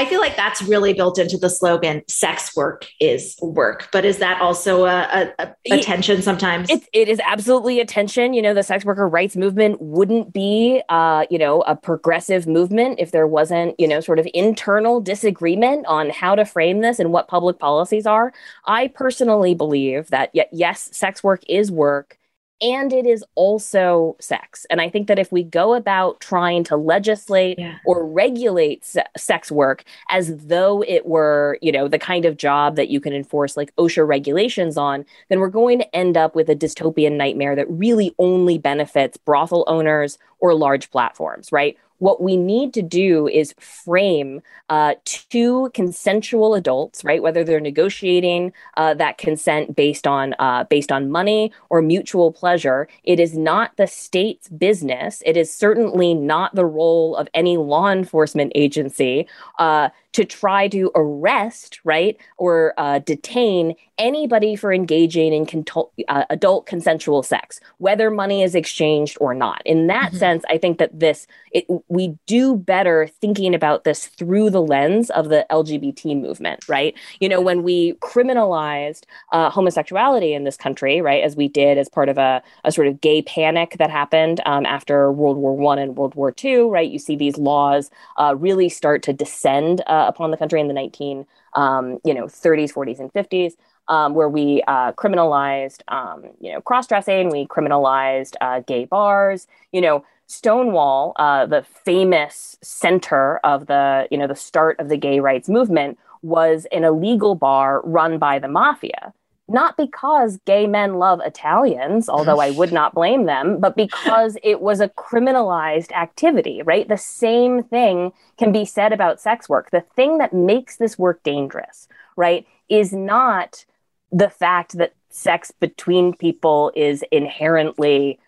I 0.00 0.06
feel 0.06 0.20
like 0.20 0.34
that's 0.34 0.62
really 0.62 0.94
built 0.94 1.18
into 1.18 1.36
the 1.36 1.50
slogan 1.50 2.02
sex 2.08 2.56
work 2.56 2.86
is 3.00 3.36
work. 3.42 3.90
But 3.92 4.06
is 4.06 4.16
that 4.16 4.40
also 4.40 4.86
a, 4.86 5.30
a, 5.38 5.54
a 5.70 5.82
tension 5.82 6.22
sometimes? 6.22 6.70
It, 6.70 6.88
it 6.94 7.06
is 7.06 7.20
absolutely 7.22 7.80
a 7.80 7.84
tension. 7.84 8.32
You 8.32 8.40
know, 8.40 8.54
the 8.54 8.62
sex 8.62 8.82
worker 8.82 9.06
rights 9.06 9.36
movement 9.36 9.76
wouldn't 9.78 10.32
be, 10.32 10.80
uh, 10.88 11.26
you 11.28 11.36
know, 11.36 11.60
a 11.66 11.76
progressive 11.76 12.46
movement 12.46 12.98
if 12.98 13.10
there 13.10 13.26
wasn't, 13.26 13.78
you 13.78 13.86
know, 13.86 14.00
sort 14.00 14.18
of 14.18 14.26
internal 14.32 15.02
disagreement 15.02 15.84
on 15.84 16.08
how 16.08 16.34
to 16.34 16.46
frame 16.46 16.80
this 16.80 16.98
and 16.98 17.12
what 17.12 17.28
public 17.28 17.58
policies 17.58 18.06
are. 18.06 18.32
I 18.64 18.88
personally 18.88 19.54
believe 19.54 20.08
that, 20.08 20.30
yes, 20.32 20.88
sex 20.96 21.22
work 21.22 21.42
is 21.46 21.70
work 21.70 22.16
and 22.62 22.92
it 22.92 23.06
is 23.06 23.24
also 23.34 24.16
sex. 24.20 24.66
And 24.68 24.80
I 24.80 24.90
think 24.90 25.08
that 25.08 25.18
if 25.18 25.32
we 25.32 25.42
go 25.42 25.74
about 25.74 26.20
trying 26.20 26.64
to 26.64 26.76
legislate 26.76 27.58
yeah. 27.58 27.78
or 27.86 28.06
regulate 28.06 28.84
se- 28.84 29.04
sex 29.16 29.50
work 29.50 29.84
as 30.10 30.36
though 30.36 30.82
it 30.86 31.06
were, 31.06 31.58
you 31.62 31.72
know, 31.72 31.88
the 31.88 31.98
kind 31.98 32.24
of 32.24 32.36
job 32.36 32.76
that 32.76 32.88
you 32.88 33.00
can 33.00 33.12
enforce 33.12 33.56
like 33.56 33.74
OSHA 33.76 34.06
regulations 34.06 34.76
on, 34.76 35.04
then 35.28 35.40
we're 35.40 35.48
going 35.48 35.78
to 35.78 35.96
end 35.96 36.16
up 36.16 36.34
with 36.34 36.50
a 36.50 36.56
dystopian 36.56 37.12
nightmare 37.12 37.56
that 37.56 37.70
really 37.70 38.14
only 38.18 38.58
benefits 38.58 39.16
brothel 39.16 39.64
owners 39.66 40.18
or 40.40 40.54
large 40.54 40.90
platforms, 40.90 41.52
right? 41.52 41.76
What 42.00 42.20
we 42.22 42.36
need 42.36 42.74
to 42.74 42.82
do 42.82 43.28
is 43.28 43.54
frame 43.58 44.42
uh, 44.68 44.94
two 45.04 45.70
consensual 45.74 46.54
adults, 46.54 47.04
right? 47.04 47.22
Whether 47.22 47.44
they're 47.44 47.60
negotiating 47.60 48.52
uh, 48.76 48.94
that 48.94 49.18
consent 49.18 49.76
based 49.76 50.06
on 50.06 50.34
uh, 50.38 50.64
based 50.64 50.90
on 50.90 51.10
money 51.10 51.52
or 51.68 51.80
mutual 51.80 52.32
pleasure, 52.32 52.88
it 53.04 53.20
is 53.20 53.36
not 53.38 53.76
the 53.76 53.86
state's 53.86 54.48
business. 54.48 55.22
It 55.24 55.36
is 55.36 55.54
certainly 55.54 56.14
not 56.14 56.54
the 56.54 56.66
role 56.66 57.16
of 57.16 57.28
any 57.34 57.56
law 57.56 57.90
enforcement 57.90 58.52
agency 58.54 59.28
uh, 59.58 59.90
to 60.12 60.24
try 60.24 60.68
to 60.68 60.90
arrest, 60.94 61.80
right, 61.84 62.16
or 62.36 62.74
uh, 62.78 62.98
detain 63.00 63.74
anybody 64.00 64.56
for 64.56 64.72
engaging 64.72 65.32
in 65.32 65.64
uh, 66.08 66.24
adult 66.30 66.66
consensual 66.66 67.22
sex, 67.22 67.60
whether 67.78 68.10
money 68.10 68.42
is 68.42 68.54
exchanged 68.54 69.16
or 69.20 69.34
not. 69.34 69.62
In 69.64 69.86
that 69.88 70.08
mm-hmm. 70.08 70.16
sense, 70.16 70.44
I 70.48 70.58
think 70.58 70.78
that 70.78 70.98
this 70.98 71.26
it, 71.52 71.66
we 71.88 72.16
do 72.26 72.56
better 72.56 73.08
thinking 73.20 73.54
about 73.54 73.84
this 73.84 74.06
through 74.06 74.50
the 74.50 74.62
lens 74.62 75.10
of 75.10 75.28
the 75.28 75.46
LGBT 75.50 76.20
movement, 76.20 76.68
right? 76.68 76.94
You 77.20 77.28
know, 77.28 77.40
when 77.40 77.62
we 77.62 77.92
criminalized 77.94 79.04
uh, 79.32 79.50
homosexuality 79.50 80.32
in 80.32 80.44
this 80.44 80.56
country, 80.56 81.00
right, 81.00 81.22
as 81.22 81.36
we 81.36 81.48
did 81.48 81.76
as 81.76 81.88
part 81.88 82.08
of 82.08 82.18
a, 82.18 82.42
a 82.64 82.72
sort 82.72 82.86
of 82.86 83.00
gay 83.00 83.22
panic 83.22 83.76
that 83.78 83.90
happened 83.90 84.40
um, 84.46 84.64
after 84.64 85.12
World 85.12 85.36
War 85.36 85.56
One 85.56 85.78
and 85.78 85.96
World 85.96 86.14
War 86.14 86.32
Two, 86.32 86.70
right? 86.70 86.90
You 86.90 86.98
see 86.98 87.16
these 87.16 87.36
laws 87.36 87.90
uh, 88.16 88.34
really 88.36 88.68
start 88.68 89.02
to 89.04 89.12
descend 89.12 89.82
uh, 89.86 89.99
upon 90.08 90.30
the 90.30 90.36
country 90.36 90.60
in 90.60 90.68
the 90.68 90.74
19, 90.74 91.26
um, 91.54 91.98
you 92.04 92.14
know, 92.14 92.24
30s, 92.24 92.72
40s, 92.72 93.00
and 93.00 93.12
50s. 93.12 93.52
Um, 93.88 94.14
where 94.14 94.28
we 94.28 94.62
uh, 94.68 94.92
criminalized, 94.92 95.80
um, 95.88 96.22
you 96.40 96.52
know, 96.52 96.60
cross-dressing, 96.60 97.28
we 97.28 97.48
criminalized 97.48 98.36
uh, 98.40 98.60
gay 98.60 98.84
bars, 98.84 99.48
you 99.72 99.80
know, 99.80 100.04
Stonewall, 100.30 101.12
uh, 101.16 101.44
the 101.46 101.62
famous 101.84 102.56
center 102.62 103.38
of 103.38 103.66
the 103.66 104.06
you 104.12 104.16
know 104.16 104.28
the 104.28 104.36
start 104.36 104.78
of 104.78 104.88
the 104.88 104.96
gay 104.96 105.18
rights 105.18 105.48
movement, 105.48 105.98
was 106.22 106.68
an 106.70 106.84
illegal 106.84 107.34
bar 107.34 107.82
run 107.82 108.16
by 108.16 108.38
the 108.38 108.46
mafia. 108.46 109.12
Not 109.50 109.76
because 109.76 110.38
gay 110.46 110.68
men 110.68 111.00
love 111.00 111.20
Italians, 111.24 112.08
although 112.08 112.38
I 112.38 112.50
would 112.50 112.72
not 112.72 112.94
blame 112.94 113.24
them, 113.26 113.58
but 113.58 113.74
because 113.74 114.38
it 114.44 114.60
was 114.60 114.78
a 114.80 114.90
criminalized 114.90 115.90
activity, 115.90 116.62
right? 116.62 116.86
The 116.86 116.96
same 116.96 117.64
thing 117.64 118.12
can 118.38 118.52
be 118.52 118.64
said 118.64 118.92
about 118.92 119.20
sex 119.20 119.48
work. 119.48 119.72
The 119.72 119.84
thing 119.96 120.18
that 120.18 120.32
makes 120.32 120.76
this 120.76 120.96
work 120.96 121.24
dangerous, 121.24 121.88
right, 122.14 122.46
is 122.68 122.92
not 122.92 123.64
the 124.12 124.30
fact 124.30 124.78
that 124.78 124.94
sex 125.08 125.50
between 125.50 126.14
people 126.14 126.70
is 126.76 127.02
inherently 127.10 128.20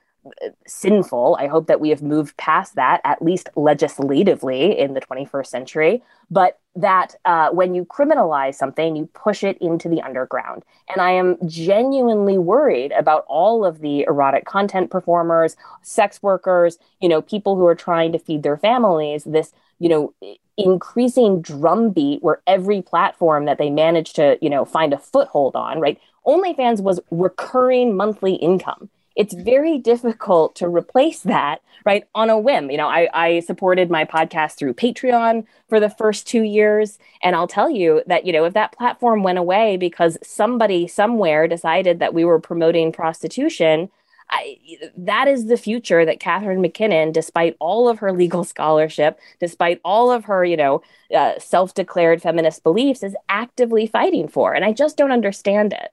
sinful. 0.67 1.37
I 1.39 1.47
hope 1.47 1.67
that 1.67 1.81
we 1.81 1.91
have 1.91 2.03
moved 2.03 2.37
past 2.37 2.75
that, 2.77 3.01
at 3.05 3.23
least 3.23 3.49
legislatively 3.57 4.79
in 4.79 4.95
the 4.95 5.01
21st 5.01 5.47
century. 5.47 6.03
But 6.31 6.59
that 6.75 7.15
uh, 7.25 7.51
when 7.51 7.75
you 7.75 7.85
criminalize 7.85 8.55
something, 8.55 8.97
you 8.97 9.07
push 9.15 9.45
it 9.45 9.59
into 9.59 9.89
the 9.89 10.01
underground. 10.01 10.63
And 10.89 11.01
I 11.03 11.11
am 11.11 11.37
genuinely 11.47 12.39
worried 12.39 12.93
about 12.93 13.25
all 13.29 13.65
of 13.65 13.81
the 13.81 14.03
erotic 14.03 14.47
content 14.47 14.91
performers, 14.91 15.57
sex 15.83 16.23
workers, 16.23 16.79
you 17.01 17.09
know, 17.09 17.21
people 17.21 17.57
who 17.57 17.67
are 17.67 17.75
trying 17.75 18.13
to 18.13 18.19
feed 18.19 18.43
their 18.43 18.57
families. 18.57 19.25
This, 19.25 19.53
you 19.79 19.89
know, 19.89 20.15
increasing 20.57 21.43
drumbeat 21.43 22.23
where 22.23 22.41
every 22.47 22.81
platform 22.83 23.45
that 23.47 23.59
they 23.59 23.71
manage 23.71 24.13
to, 24.15 24.39
you 24.41 24.49
know, 24.49 24.65
find 24.65 24.93
a 24.93 24.99
foothold 24.99 25.57
on, 25.57 25.81
right? 25.81 25.99
OnlyFans 26.27 26.81
was 26.81 27.01
recurring 27.11 27.97
monthly 27.97 28.35
income 28.35 28.89
it's 29.16 29.35
very 29.35 29.79
difficult 29.79 30.55
to 30.57 30.68
replace 30.68 31.20
that 31.20 31.61
right 31.85 32.05
on 32.14 32.31
a 32.31 32.38
whim 32.38 32.70
you 32.70 32.77
know 32.77 32.88
I, 32.88 33.09
I 33.12 33.40
supported 33.40 33.90
my 33.90 34.05
podcast 34.05 34.57
through 34.57 34.75
patreon 34.75 35.44
for 35.68 35.81
the 35.81 35.90
first 35.90 36.27
two 36.27 36.42
years 36.42 36.98
and 37.22 37.37
i'll 37.37 37.48
tell 37.48 37.70
you 37.70 38.03
that 38.07 38.27
you 38.27 38.33
know 38.33 38.44
if 38.44 38.55
that 38.55 38.72
platform 38.72 39.22
went 39.22 39.38
away 39.38 39.77
because 39.77 40.18
somebody 40.22 40.87
somewhere 40.87 41.48
decided 41.48 41.98
that 41.98 42.14
we 42.14 42.25
were 42.25 42.40
promoting 42.40 42.92
prostitution 42.92 43.90
I, 44.33 44.57
that 44.96 45.29
is 45.29 45.46
the 45.46 45.59
future 45.59 46.07
that 46.07 46.18
Catharine 46.18 46.62
MacKinnon, 46.62 47.12
despite 47.12 47.55
all 47.61 47.88
of 47.88 47.98
her 47.98 48.12
legal 48.12 48.44
scholarship, 48.53 49.20
despite 49.38 49.81
all 49.85 50.11
of 50.11 50.25
her, 50.25 50.44
you 50.44 50.57
know, 50.57 50.83
uh, 51.14 51.38
self-declared 51.38 52.22
feminist 52.22 52.62
beliefs, 52.62 53.03
is 53.03 53.14
actively 53.29 53.87
fighting 53.87 54.29
for, 54.29 54.55
and 54.55 54.64
I 54.64 54.72
just 54.72 54.96
don't 54.96 55.12
understand 55.12 55.75
it. 55.75 55.92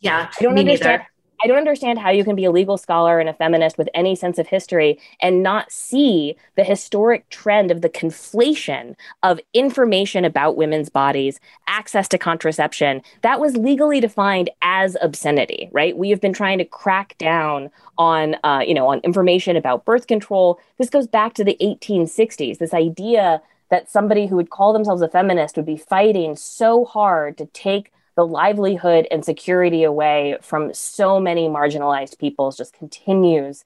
Yeah, 0.00 0.28
I 0.38 0.42
don't 0.42 0.58
understand. 0.58 1.00
Neither. 1.00 1.13
I 1.44 1.46
don't 1.46 1.58
understand 1.58 1.98
how 1.98 2.08
you 2.08 2.24
can 2.24 2.36
be 2.36 2.46
a 2.46 2.50
legal 2.50 2.78
scholar 2.78 3.20
and 3.20 3.28
a 3.28 3.34
feminist 3.34 3.76
with 3.76 3.90
any 3.92 4.16
sense 4.16 4.38
of 4.38 4.46
history 4.46 4.98
and 5.20 5.42
not 5.42 5.70
see 5.70 6.36
the 6.56 6.64
historic 6.64 7.28
trend 7.28 7.70
of 7.70 7.82
the 7.82 7.90
conflation 7.90 8.96
of 9.22 9.38
information 9.52 10.24
about 10.24 10.56
women's 10.56 10.88
bodies, 10.88 11.38
access 11.66 12.08
to 12.08 12.18
contraception. 12.18 13.02
That 13.20 13.40
was 13.40 13.58
legally 13.58 14.00
defined 14.00 14.48
as 14.62 14.96
obscenity, 15.02 15.68
right? 15.70 15.94
We 15.94 16.08
have 16.08 16.20
been 16.20 16.32
trying 16.32 16.56
to 16.58 16.64
crack 16.64 17.14
down 17.18 17.70
on, 17.98 18.36
uh, 18.42 18.62
you 18.66 18.72
know, 18.72 18.86
on 18.86 19.00
information 19.00 19.54
about 19.54 19.84
birth 19.84 20.06
control. 20.06 20.58
This 20.78 20.88
goes 20.88 21.06
back 21.06 21.34
to 21.34 21.44
the 21.44 21.58
1860s. 21.60 22.56
This 22.56 22.72
idea 22.72 23.42
that 23.68 23.90
somebody 23.90 24.28
who 24.28 24.36
would 24.36 24.48
call 24.48 24.72
themselves 24.72 25.02
a 25.02 25.08
feminist 25.08 25.56
would 25.56 25.66
be 25.66 25.76
fighting 25.76 26.36
so 26.36 26.86
hard 26.86 27.36
to 27.36 27.44
take 27.46 27.90
the 28.16 28.26
livelihood 28.26 29.06
and 29.10 29.24
security 29.24 29.82
away 29.84 30.36
from 30.40 30.72
so 30.72 31.18
many 31.18 31.48
marginalized 31.48 32.18
peoples 32.18 32.56
just 32.56 32.72
continues 32.72 33.64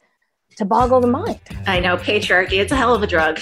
to 0.56 0.64
boggle 0.64 1.00
the 1.00 1.06
mind. 1.06 1.40
I 1.66 1.80
know 1.80 1.96
patriarchy, 1.96 2.58
it's 2.58 2.72
a 2.72 2.76
hell 2.76 2.94
of 2.94 3.02
a 3.02 3.06
drug. 3.06 3.40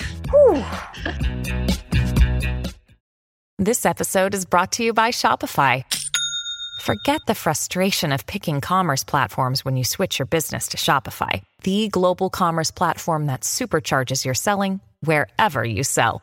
this 3.58 3.86
episode 3.86 4.34
is 4.34 4.44
brought 4.44 4.72
to 4.72 4.84
you 4.84 4.92
by 4.92 5.10
Shopify. 5.10 5.84
Forget 6.80 7.20
the 7.26 7.34
frustration 7.34 8.12
of 8.12 8.26
picking 8.26 8.60
commerce 8.60 9.02
platforms 9.02 9.64
when 9.64 9.76
you 9.76 9.84
switch 9.84 10.18
your 10.18 10.26
business 10.26 10.68
to 10.68 10.76
Shopify, 10.76 11.42
the 11.62 11.88
global 11.88 12.30
commerce 12.30 12.70
platform 12.70 13.26
that 13.26 13.40
supercharges 13.40 14.24
your 14.24 14.34
selling 14.34 14.80
wherever 15.00 15.64
you 15.64 15.82
sell. 15.82 16.22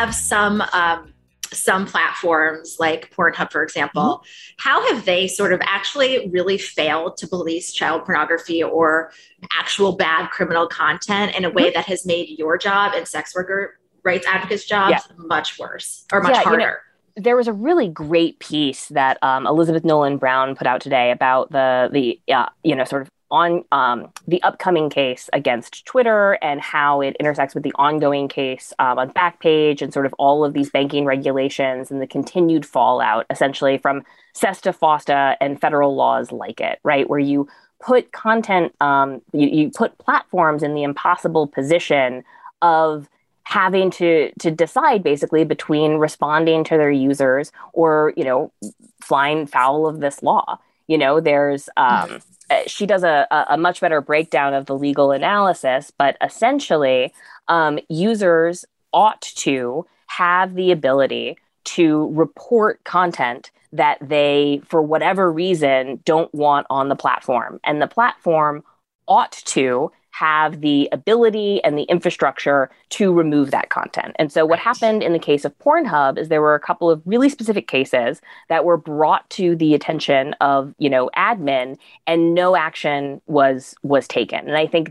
Have 0.00 0.14
some 0.14 0.62
um, 0.72 1.12
some 1.52 1.86
platforms 1.86 2.76
like 2.78 3.12
Pornhub, 3.14 3.52
for 3.52 3.62
example, 3.62 4.22
mm-hmm. 4.22 4.54
how 4.58 4.94
have 4.94 5.04
they 5.04 5.28
sort 5.28 5.52
of 5.52 5.60
actually 5.62 6.30
really 6.30 6.56
failed 6.56 7.18
to 7.18 7.28
police 7.28 7.70
child 7.70 8.06
pornography 8.06 8.62
or 8.62 9.12
actual 9.58 9.96
bad 9.96 10.30
criminal 10.30 10.66
content 10.66 11.36
in 11.36 11.44
a 11.44 11.50
way 11.50 11.64
mm-hmm. 11.64 11.74
that 11.74 11.84
has 11.84 12.06
made 12.06 12.38
your 12.38 12.56
job 12.56 12.92
and 12.94 13.06
sex 13.06 13.34
worker 13.34 13.78
rights 14.02 14.26
advocates' 14.26 14.64
jobs 14.64 14.92
yeah. 14.92 15.14
much 15.18 15.58
worse 15.58 16.06
or 16.10 16.22
much 16.22 16.34
yeah, 16.34 16.42
harder? 16.42 16.60
You 16.60 16.66
know, 16.66 16.74
there 17.16 17.36
was 17.36 17.48
a 17.48 17.52
really 17.52 17.88
great 17.88 18.38
piece 18.38 18.88
that 18.88 19.18
um, 19.22 19.46
Elizabeth 19.46 19.84
Nolan 19.84 20.16
Brown 20.16 20.56
put 20.56 20.66
out 20.66 20.80
today 20.80 21.10
about 21.10 21.50
the 21.50 21.90
the 21.92 22.34
uh, 22.34 22.48
you 22.62 22.74
know 22.74 22.84
sort 22.84 23.02
of 23.02 23.08
on 23.30 23.64
um, 23.72 24.12
the 24.26 24.42
upcoming 24.42 24.90
case 24.90 25.30
against 25.32 25.84
Twitter 25.86 26.38
and 26.42 26.60
how 26.60 27.00
it 27.00 27.16
intersects 27.20 27.54
with 27.54 27.64
the 27.64 27.72
ongoing 27.76 28.28
case 28.28 28.72
um, 28.78 28.98
on 28.98 29.10
Backpage 29.12 29.82
and 29.82 29.92
sort 29.92 30.06
of 30.06 30.14
all 30.18 30.44
of 30.44 30.52
these 30.52 30.70
banking 30.70 31.04
regulations 31.04 31.90
and 31.90 32.02
the 32.02 32.06
continued 32.06 32.66
fallout, 32.66 33.26
essentially 33.30 33.78
from 33.78 34.04
SESTA, 34.34 34.72
FOSTA, 34.72 35.36
and 35.40 35.60
federal 35.60 35.94
laws 35.94 36.32
like 36.32 36.60
it, 36.60 36.78
right? 36.82 37.08
Where 37.08 37.18
you 37.18 37.48
put 37.80 38.12
content, 38.12 38.74
um, 38.80 39.22
you, 39.32 39.48
you 39.48 39.70
put 39.70 39.96
platforms 39.98 40.62
in 40.62 40.74
the 40.74 40.82
impossible 40.82 41.46
position 41.46 42.24
of 42.62 43.08
having 43.44 43.90
to 43.90 44.30
to 44.38 44.50
decide 44.50 45.02
basically 45.02 45.44
between 45.44 45.94
responding 45.94 46.62
to 46.62 46.76
their 46.76 46.90
users 46.90 47.50
or 47.72 48.12
you 48.16 48.22
know 48.22 48.52
flying 49.00 49.44
foul 49.44 49.86
of 49.86 49.98
this 49.98 50.22
law 50.22 50.56
you 50.86 50.96
know 50.96 51.18
there's 51.18 51.68
um, 51.76 52.10
uh, 52.12 52.18
she 52.66 52.86
does 52.86 53.04
a, 53.04 53.26
a 53.48 53.56
much 53.56 53.80
better 53.80 54.00
breakdown 54.00 54.54
of 54.54 54.66
the 54.66 54.76
legal 54.76 55.12
analysis, 55.12 55.92
but 55.96 56.16
essentially, 56.22 57.12
um, 57.48 57.78
users 57.88 58.64
ought 58.92 59.20
to 59.22 59.86
have 60.06 60.54
the 60.54 60.72
ability 60.72 61.38
to 61.64 62.08
report 62.12 62.82
content 62.84 63.50
that 63.72 63.98
they, 64.00 64.60
for 64.66 64.82
whatever 64.82 65.30
reason, 65.30 66.00
don't 66.04 66.32
want 66.34 66.66
on 66.70 66.88
the 66.88 66.96
platform. 66.96 67.60
And 67.62 67.80
the 67.80 67.86
platform 67.86 68.64
ought 69.06 69.32
to 69.32 69.92
have 70.10 70.60
the 70.60 70.88
ability 70.92 71.62
and 71.64 71.78
the 71.78 71.84
infrastructure 71.84 72.70
to 72.90 73.12
remove 73.12 73.50
that 73.50 73.70
content. 73.70 74.14
And 74.18 74.32
so 74.32 74.44
what 74.44 74.58
happened 74.58 75.02
in 75.02 75.12
the 75.12 75.18
case 75.18 75.44
of 75.44 75.56
Pornhub 75.58 76.18
is 76.18 76.28
there 76.28 76.42
were 76.42 76.54
a 76.54 76.60
couple 76.60 76.90
of 76.90 77.02
really 77.04 77.28
specific 77.28 77.68
cases 77.68 78.20
that 78.48 78.64
were 78.64 78.76
brought 78.76 79.28
to 79.30 79.54
the 79.56 79.74
attention 79.74 80.34
of, 80.40 80.74
you 80.78 80.90
know, 80.90 81.10
admin 81.16 81.76
and 82.06 82.34
no 82.34 82.56
action 82.56 83.20
was 83.26 83.74
was 83.82 84.08
taken. 84.08 84.40
And 84.40 84.56
I 84.56 84.66
think 84.66 84.90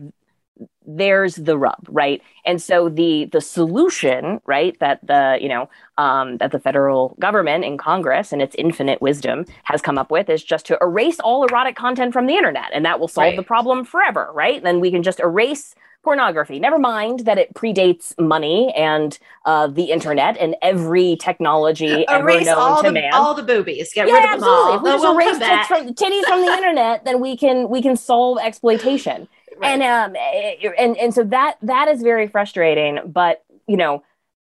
there's 0.97 1.35
the 1.35 1.57
rub 1.57 1.85
right 1.87 2.21
and 2.45 2.61
so 2.61 2.89
the 2.89 3.25
the 3.25 3.41
solution 3.41 4.41
right 4.45 4.77
that 4.79 4.99
the 5.05 5.37
you 5.39 5.47
know 5.47 5.69
um, 5.97 6.37
that 6.37 6.51
the 6.51 6.59
federal 6.59 7.15
government 7.19 7.63
and 7.63 7.77
congress 7.77 8.31
and 8.31 8.41
its 8.41 8.55
infinite 8.57 9.01
wisdom 9.01 9.45
has 9.63 9.81
come 9.81 9.97
up 9.97 10.09
with 10.09 10.29
is 10.29 10.43
just 10.43 10.65
to 10.65 10.77
erase 10.81 11.19
all 11.19 11.45
erotic 11.45 11.75
content 11.75 12.11
from 12.11 12.25
the 12.25 12.33
internet 12.33 12.69
and 12.73 12.85
that 12.85 12.99
will 12.99 13.07
solve 13.07 13.25
right. 13.25 13.35
the 13.35 13.43
problem 13.43 13.85
forever 13.85 14.29
right 14.33 14.63
then 14.63 14.79
we 14.79 14.89
can 14.89 15.03
just 15.03 15.19
erase 15.19 15.75
pornography. 16.03 16.59
Never 16.59 16.79
mind 16.79 17.21
that 17.21 17.37
it 17.37 17.53
predates 17.53 18.17
money 18.19 18.73
and 18.75 19.17
uh, 19.45 19.67
the 19.67 19.91
internet 19.91 20.37
and 20.37 20.55
every 20.61 21.17
technology 21.17 22.07
ever 22.07 22.29
Erase 22.29 22.45
known 22.45 22.57
all 22.57 22.81
to 22.81 22.87
the, 22.87 22.93
man. 22.93 23.13
all 23.13 23.33
the 23.33 23.43
boobies. 23.43 23.91
Get 23.93 24.07
yeah, 24.07 24.13
rid 24.13 24.33
of 24.33 24.39
them 24.39 24.49
all. 24.49 24.75
If 24.75 24.81
we 24.81 24.89
just 24.91 25.03
we'll 25.03 25.15
erase 25.15 25.37
tits 25.37 25.67
from, 25.67 25.93
titties 25.93 26.23
from 26.23 26.41
the 26.41 26.51
internet, 26.57 27.05
then 27.05 27.19
we 27.19 27.35
can 27.35 27.69
we 27.69 27.81
can 27.81 27.95
solve 27.95 28.39
exploitation. 28.41 29.27
And 29.63 29.83
um 29.83 30.15
eh, 30.15 30.55
and 30.77 30.97
and 30.97 31.13
so 31.13 31.23
that 31.25 31.57
that 31.61 31.87
is 31.87 32.01
very 32.01 32.27
frustrating. 32.27 32.99
But 33.05 33.43
you 33.67 33.77
know, 33.77 34.03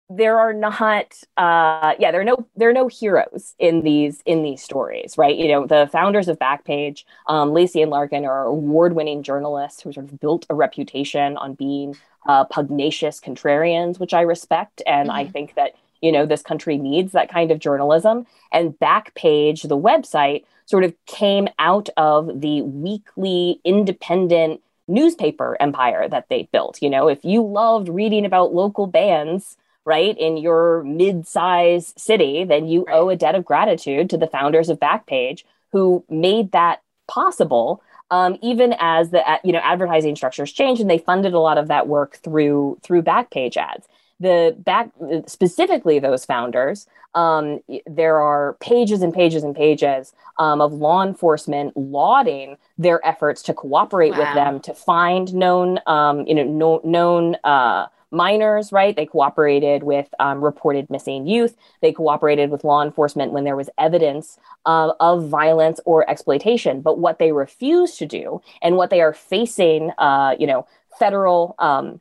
there 0.09 0.39
are 0.39 0.53
not 0.53 1.15
uh 1.37 1.93
yeah 1.99 2.11
there 2.11 2.21
are 2.21 2.25
no 2.25 2.47
there 2.55 2.69
are 2.69 2.73
no 2.73 2.87
heroes 2.87 3.55
in 3.59 3.81
these 3.83 4.21
in 4.25 4.41
these 4.43 4.61
stories 4.61 5.17
right 5.17 5.35
you 5.37 5.47
know 5.47 5.67
the 5.67 5.87
founders 5.91 6.27
of 6.27 6.39
backpage 6.39 7.03
um, 7.27 7.53
lacey 7.53 7.81
and 7.81 7.91
larkin 7.91 8.25
are 8.25 8.45
award-winning 8.45 9.23
journalists 9.23 9.81
who 9.81 9.93
sort 9.93 10.05
of 10.07 10.19
built 10.19 10.47
a 10.49 10.55
reputation 10.55 11.37
on 11.37 11.53
being 11.53 11.95
uh, 12.27 12.43
pugnacious 12.45 13.19
contrarians 13.19 13.99
which 13.99 14.13
i 14.13 14.21
respect 14.21 14.81
and 14.87 15.11
i 15.11 15.25
Mhm. 15.25 15.31
think 15.31 15.55
that 15.55 15.73
you 16.01 16.11
know 16.11 16.25
this 16.25 16.41
country 16.41 16.77
needs 16.77 17.11
that 17.11 17.29
kind 17.29 17.51
of 17.51 17.59
journalism 17.59 18.25
and 18.51 18.73
backpage 18.79 19.67
the 19.67 19.77
website 19.77 20.43
sort 20.65 20.83
of 20.83 20.93
came 21.05 21.47
out 21.59 21.89
of 21.97 22.41
the 22.41 22.61
weekly 22.63 23.61
independent 23.63 24.61
newspaper 24.89 25.56
empire 25.60 26.08
that 26.10 26.28
they 26.30 26.49
built. 26.52 26.82
You 26.82 26.89
know 26.89 27.08
if 27.08 27.23
you 27.23 27.45
loved 27.45 27.88
reading 27.89 28.25
about 28.25 28.54
local 28.54 28.88
bands 28.88 29.58
right 29.86 30.17
in 30.17 30.38
your 30.38 30.84
mid-size 30.84 31.93
city 31.97 32.43
then 32.43 32.67
you 32.67 32.86
owe 32.91 33.10
a 33.10 33.15
debt 33.15 33.36
of 33.36 33.45
gratitude 33.45 34.10
to 34.10 34.17
the 34.17 34.28
founders 34.28 34.69
of 34.69 34.80
backpage 34.80 35.43
who 35.71 36.04
made 36.10 36.52
that 36.52 36.82
possible 37.08 37.82
um, 38.12 38.38
even 38.41 38.75
as 38.80 39.12
the 39.12 39.23
you 39.43 39.52
know 39.52 39.60
advertising 39.60 40.15
structures 40.15 40.52
changed 40.52 40.82
and 40.82 40.89
they 40.89 40.97
funded 40.97 41.34
a 41.34 41.39
lot 41.39 41.58
of 41.58 41.67
that 41.67 41.88
work 41.88 42.17
through 42.17 42.78
through 42.84 43.02
backpage 43.02 43.58
ads 43.58 43.88
the 44.19 44.55
back 44.60 44.91
specifically 45.27 45.99
those 45.99 46.25
founders 46.25 46.88
um, 47.15 47.60
there 47.88 48.21
are 48.21 48.55
pages 48.60 49.01
and 49.01 49.13
pages 49.13 49.43
and 49.43 49.55
pages 49.55 50.13
um, 50.38 50.62
of 50.62 50.73
law 50.73 51.03
enforcement 51.03 51.75
lauding 51.75 52.58
their 52.77 53.05
efforts 53.05 53.41
to 53.41 53.53
cooperate 53.53 54.12
with 54.12 54.34
them 54.36 54.60
to 54.60 54.73
find 54.73 55.34
known 55.34 55.79
um, 55.88 56.25
you 56.27 56.36
know 56.36 56.43
no, 56.43 56.82
known 56.84 57.36
uh, 57.43 57.88
minors 58.12 58.71
right? 58.71 58.95
They 58.95 59.05
cooperated 59.05 59.84
with 59.84 60.13
um, 60.19 60.43
reported 60.43 60.89
missing 60.89 61.27
youth. 61.27 61.55
They 61.82 61.91
cooperated 61.91 62.49
with 62.49 62.63
law 62.63 62.84
enforcement 62.84 63.32
when 63.32 63.43
there 63.43 63.55
was 63.55 63.69
evidence 63.77 64.38
uh, 64.65 64.93
of 64.99 65.27
violence 65.27 65.79
or 65.86 66.10
exploitation. 66.10 66.82
But 66.82 66.99
what 66.99 67.19
they 67.19 67.32
refuse 67.32 67.97
to 67.97 68.05
do 68.05 68.41
and 68.62 68.77
what 68.77 68.89
they 68.89 69.01
are 69.01 69.13
facing 69.13 69.91
uh, 69.97 70.36
you 70.39 70.47
know 70.47 70.67
federal 70.97 71.55
um, 71.60 71.99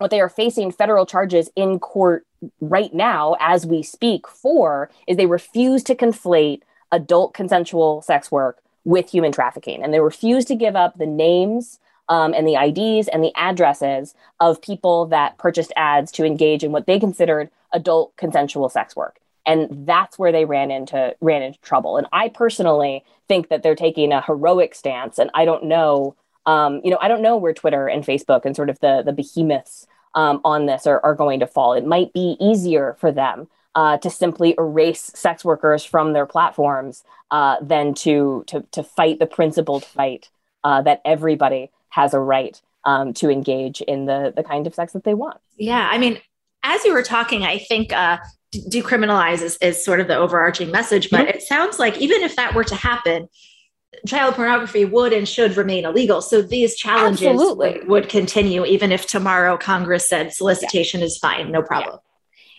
what 0.00 0.10
they 0.10 0.20
are 0.20 0.30
facing 0.30 0.72
federal 0.72 1.04
charges 1.04 1.50
in 1.56 1.78
court 1.78 2.26
right 2.60 2.94
now 2.94 3.36
as 3.38 3.66
we 3.66 3.82
speak 3.82 4.26
for 4.26 4.90
is 5.06 5.18
they 5.18 5.26
refuse 5.26 5.82
to 5.84 5.94
conflate 5.94 6.62
adult 6.90 7.34
consensual 7.34 8.00
sex 8.00 8.30
work 8.30 8.62
with 8.84 9.10
human 9.10 9.30
trafficking. 9.30 9.82
And 9.82 9.92
they 9.92 10.00
refuse 10.00 10.46
to 10.46 10.56
give 10.56 10.74
up 10.74 10.96
the 10.96 11.06
names 11.06 11.78
um, 12.08 12.32
and 12.32 12.48
the 12.48 12.54
IDs 12.54 13.08
and 13.08 13.22
the 13.22 13.32
addresses 13.36 14.14
of 14.40 14.62
people 14.62 15.04
that 15.06 15.36
purchased 15.36 15.72
ads 15.76 16.10
to 16.12 16.24
engage 16.24 16.64
in 16.64 16.72
what 16.72 16.86
they 16.86 16.98
considered 16.98 17.50
adult 17.72 18.16
consensual 18.16 18.70
sex 18.70 18.96
work. 18.96 19.20
And 19.44 19.86
that's 19.86 20.18
where 20.18 20.32
they 20.32 20.46
ran 20.46 20.70
into 20.70 21.14
ran 21.20 21.42
into 21.42 21.60
trouble. 21.60 21.98
And 21.98 22.06
i 22.12 22.28
personally 22.28 23.04
think 23.28 23.48
that 23.48 23.62
they're 23.62 23.74
taking 23.74 24.12
a 24.12 24.22
heroic 24.22 24.74
stance 24.74 25.18
and 25.18 25.30
i 25.34 25.44
don't 25.44 25.64
know 25.64 26.16
um, 26.46 26.80
you 26.84 26.90
know 26.90 26.98
i 27.00 27.08
don't 27.08 27.22
know 27.22 27.36
where 27.36 27.52
twitter 27.52 27.86
and 27.88 28.04
facebook 28.04 28.44
and 28.44 28.56
sort 28.56 28.70
of 28.70 28.78
the 28.80 29.02
the 29.04 29.12
behemoths 29.12 29.86
um, 30.14 30.40
on 30.44 30.66
this 30.66 30.86
are, 30.86 31.00
are 31.04 31.14
going 31.14 31.40
to 31.40 31.46
fall 31.46 31.72
it 31.74 31.86
might 31.86 32.12
be 32.12 32.36
easier 32.40 32.96
for 32.98 33.12
them 33.12 33.48
uh, 33.76 33.96
to 33.98 34.10
simply 34.10 34.54
erase 34.58 35.12
sex 35.14 35.44
workers 35.44 35.84
from 35.84 36.12
their 36.12 36.26
platforms 36.26 37.04
uh, 37.30 37.56
than 37.62 37.94
to, 37.94 38.42
to 38.46 38.66
to 38.72 38.82
fight 38.82 39.18
the 39.20 39.26
principled 39.26 39.84
fight 39.84 40.30
uh, 40.64 40.82
that 40.82 41.00
everybody 41.04 41.70
has 41.90 42.12
a 42.14 42.18
right 42.18 42.60
um, 42.84 43.12
to 43.14 43.30
engage 43.30 43.80
in 43.82 44.06
the 44.06 44.32
the 44.34 44.42
kind 44.42 44.66
of 44.66 44.74
sex 44.74 44.92
that 44.92 45.04
they 45.04 45.14
want 45.14 45.38
Yeah, 45.56 45.88
I 45.90 45.98
mean, 45.98 46.18
as 46.62 46.84
you 46.84 46.92
were 46.92 47.02
talking, 47.02 47.44
I 47.44 47.58
think 47.58 47.92
uh, 47.92 48.18
decriminalize 48.54 49.42
is, 49.42 49.56
is 49.58 49.84
sort 49.84 50.00
of 50.00 50.08
the 50.08 50.16
overarching 50.16 50.70
message. 50.70 51.10
But 51.10 51.26
Mm-hmm. 51.26 51.36
it 51.36 51.42
sounds 51.42 51.78
like 51.78 51.98
even 51.98 52.22
if 52.22 52.36
that 52.36 52.54
were 52.54 52.64
to 52.64 52.74
happen, 52.74 53.28
child 54.06 54.34
pornography 54.34 54.84
would 54.84 55.12
and 55.12 55.28
should 55.28 55.56
remain 55.56 55.84
illegal. 55.84 56.22
So 56.22 56.42
these 56.42 56.76
challenges 56.76 57.26
Absolutely. 57.26 57.80
would, 57.86 58.08
continue 58.08 58.64
even 58.64 58.92
if 58.92 59.06
tomorrow 59.06 59.56
Congress 59.56 60.08
said 60.08 60.32
solicitation 60.32 61.02
is 61.02 61.18
fine, 61.18 61.50
no 61.50 61.62
problem. 61.62 61.98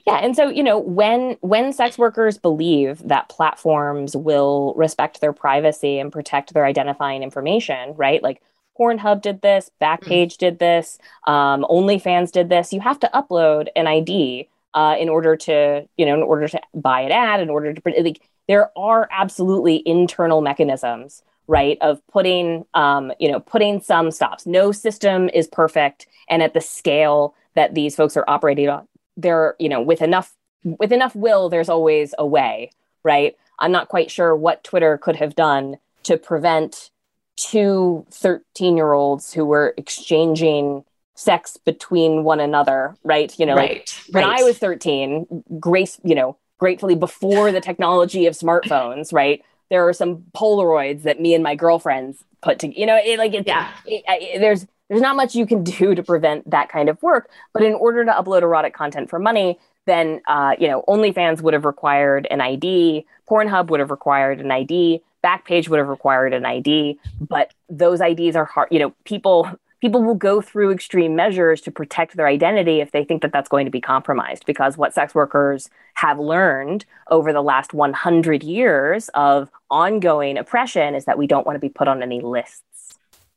Yeah, 0.07 0.15
and 0.15 0.35
so 0.35 0.49
you 0.49 0.63
know 0.63 0.79
when 0.79 1.37
when 1.41 1.73
sex 1.73 1.97
workers 1.97 2.37
believe 2.37 3.07
that 3.07 3.29
platforms 3.29 4.15
will 4.15 4.73
respect 4.75 5.21
their 5.21 5.33
privacy 5.33 5.99
and 5.99 6.11
protect 6.11 6.53
their 6.53 6.65
identifying 6.65 7.21
information, 7.21 7.93
right? 7.95 8.21
Like 8.23 8.41
Pornhub 8.79 9.21
did 9.21 9.41
this, 9.41 9.69
Backpage 9.79 10.37
did 10.37 10.57
this, 10.59 10.97
um, 11.27 11.65
OnlyFans 11.69 12.31
did 12.31 12.49
this. 12.49 12.73
You 12.73 12.79
have 12.79 12.99
to 13.01 13.09
upload 13.13 13.67
an 13.75 13.85
ID 13.85 14.49
uh, 14.73 14.95
in 14.99 15.09
order 15.09 15.35
to 15.35 15.87
you 15.97 16.05
know 16.05 16.15
in 16.15 16.23
order 16.23 16.47
to 16.47 16.61
buy 16.73 17.01
an 17.01 17.11
ad, 17.11 17.39
in 17.39 17.49
order 17.49 17.73
to 17.73 17.81
like 18.01 18.21
there 18.51 18.69
are 18.77 19.07
absolutely 19.11 19.81
internal 19.85 20.41
mechanisms 20.41 21.23
right 21.47 21.77
of 21.79 22.05
putting 22.07 22.65
um, 22.73 23.13
you 23.17 23.31
know 23.31 23.39
putting 23.39 23.79
some 23.79 24.11
stops. 24.11 24.45
No 24.45 24.73
system 24.73 25.29
is 25.29 25.47
perfect 25.47 26.05
and 26.29 26.43
at 26.43 26.53
the 26.53 26.59
scale 26.59 27.33
that 27.55 27.75
these 27.75 27.95
folks 27.95 28.17
are 28.17 28.25
operating 28.27 28.67
on 28.67 28.89
there 29.15 29.55
you 29.57 29.69
know 29.69 29.81
with 29.81 30.01
enough 30.01 30.35
with 30.65 30.91
enough 30.91 31.15
will 31.15 31.47
there's 31.47 31.69
always 31.69 32.13
a 32.17 32.27
way 32.27 32.71
right? 33.03 33.37
I'm 33.57 33.71
not 33.71 33.87
quite 33.87 34.11
sure 34.11 34.35
what 34.35 34.65
twitter 34.65 34.97
could 34.97 35.15
have 35.15 35.33
done 35.33 35.77
to 36.03 36.17
prevent 36.17 36.89
two 37.37 38.05
13 38.11 38.75
year 38.75 38.91
olds 38.91 39.31
who 39.31 39.45
were 39.45 39.73
exchanging 39.77 40.83
sex 41.15 41.55
between 41.55 42.25
one 42.25 42.41
another 42.41 42.97
right? 43.05 43.33
You 43.39 43.45
know 43.45 43.55
like, 43.55 43.69
Right, 43.69 44.01
when 44.11 44.23
i 44.25 44.43
was 44.43 44.57
13 44.57 45.43
grace 45.57 46.01
you 46.03 46.15
know 46.15 46.35
gratefully 46.61 46.93
before 46.95 47.51
the 47.51 47.59
technology 47.59 48.27
of 48.27 48.35
smartphones 48.35 49.11
right 49.11 49.43
there 49.71 49.85
are 49.87 49.93
some 49.93 50.23
polaroids 50.35 51.01
that 51.03 51.19
me 51.19 51.33
and 51.33 51.43
my 51.43 51.55
girlfriends 51.55 52.23
put 52.41 52.59
to 52.59 52.67
you 52.79 52.85
know 52.85 52.97
it 53.03 53.17
like 53.17 53.33
it, 53.33 53.47
Yeah. 53.47 53.67
it- 53.85 54.03
it- 54.07 54.39
there's 54.39 54.67
there's 54.87 55.01
not 55.01 55.15
much 55.15 55.33
you 55.33 55.45
can 55.47 55.63
do 55.79 55.95
to 55.95 56.03
prevent 56.03 56.47
that 56.51 56.69
kind 56.69 56.87
of 56.87 57.01
work 57.01 57.29
but 57.51 57.63
in 57.63 57.73
order 57.73 58.05
to 58.05 58.11
upload 58.11 58.43
erotic 58.43 58.73
content 58.75 59.09
for 59.09 59.17
money 59.19 59.57
then 59.87 60.21
uh, 60.27 60.53
you 60.59 60.67
know 60.67 60.83
OnlyFans 60.87 61.41
would 61.41 61.55
have 61.55 61.65
required 61.65 62.27
an 62.29 62.39
ID, 62.39 63.03
Pornhub 63.27 63.69
would 63.71 63.79
have 63.79 63.89
required 63.89 64.39
an 64.39 64.51
ID, 64.51 65.01
Backpage 65.23 65.67
would 65.69 65.79
have 65.79 65.87
required 65.87 66.33
an 66.35 66.45
ID, 66.45 66.99
but 67.19 67.51
those 67.67 67.99
IDs 67.99 68.35
are 68.35 68.45
hard. 68.45 68.67
You 68.69 68.77
know, 68.77 68.93
people 69.05 69.49
people 69.81 70.03
will 70.03 70.15
go 70.15 70.41
through 70.41 70.71
extreme 70.71 71.15
measures 71.15 71.59
to 71.61 71.71
protect 71.71 72.15
their 72.15 72.27
identity 72.27 72.79
if 72.79 72.91
they 72.91 73.03
think 73.03 73.23
that 73.23 73.33
that's 73.33 73.49
going 73.49 73.65
to 73.65 73.71
be 73.71 73.81
compromised. 73.81 74.45
Because 74.45 74.77
what 74.77 74.93
sex 74.93 75.13
workers 75.13 75.69
have 75.95 76.19
learned 76.19 76.85
over 77.09 77.33
the 77.33 77.41
last 77.41 77.73
100 77.73 78.43
years 78.43 79.09
of 79.09 79.49
ongoing 79.69 80.37
oppression 80.37 80.95
is 80.95 81.05
that 81.05 81.17
we 81.17 81.27
don't 81.27 81.45
want 81.45 81.55
to 81.55 81.59
be 81.59 81.69
put 81.69 81.87
on 81.87 82.01
any 82.01 82.21
lists. 82.21 82.63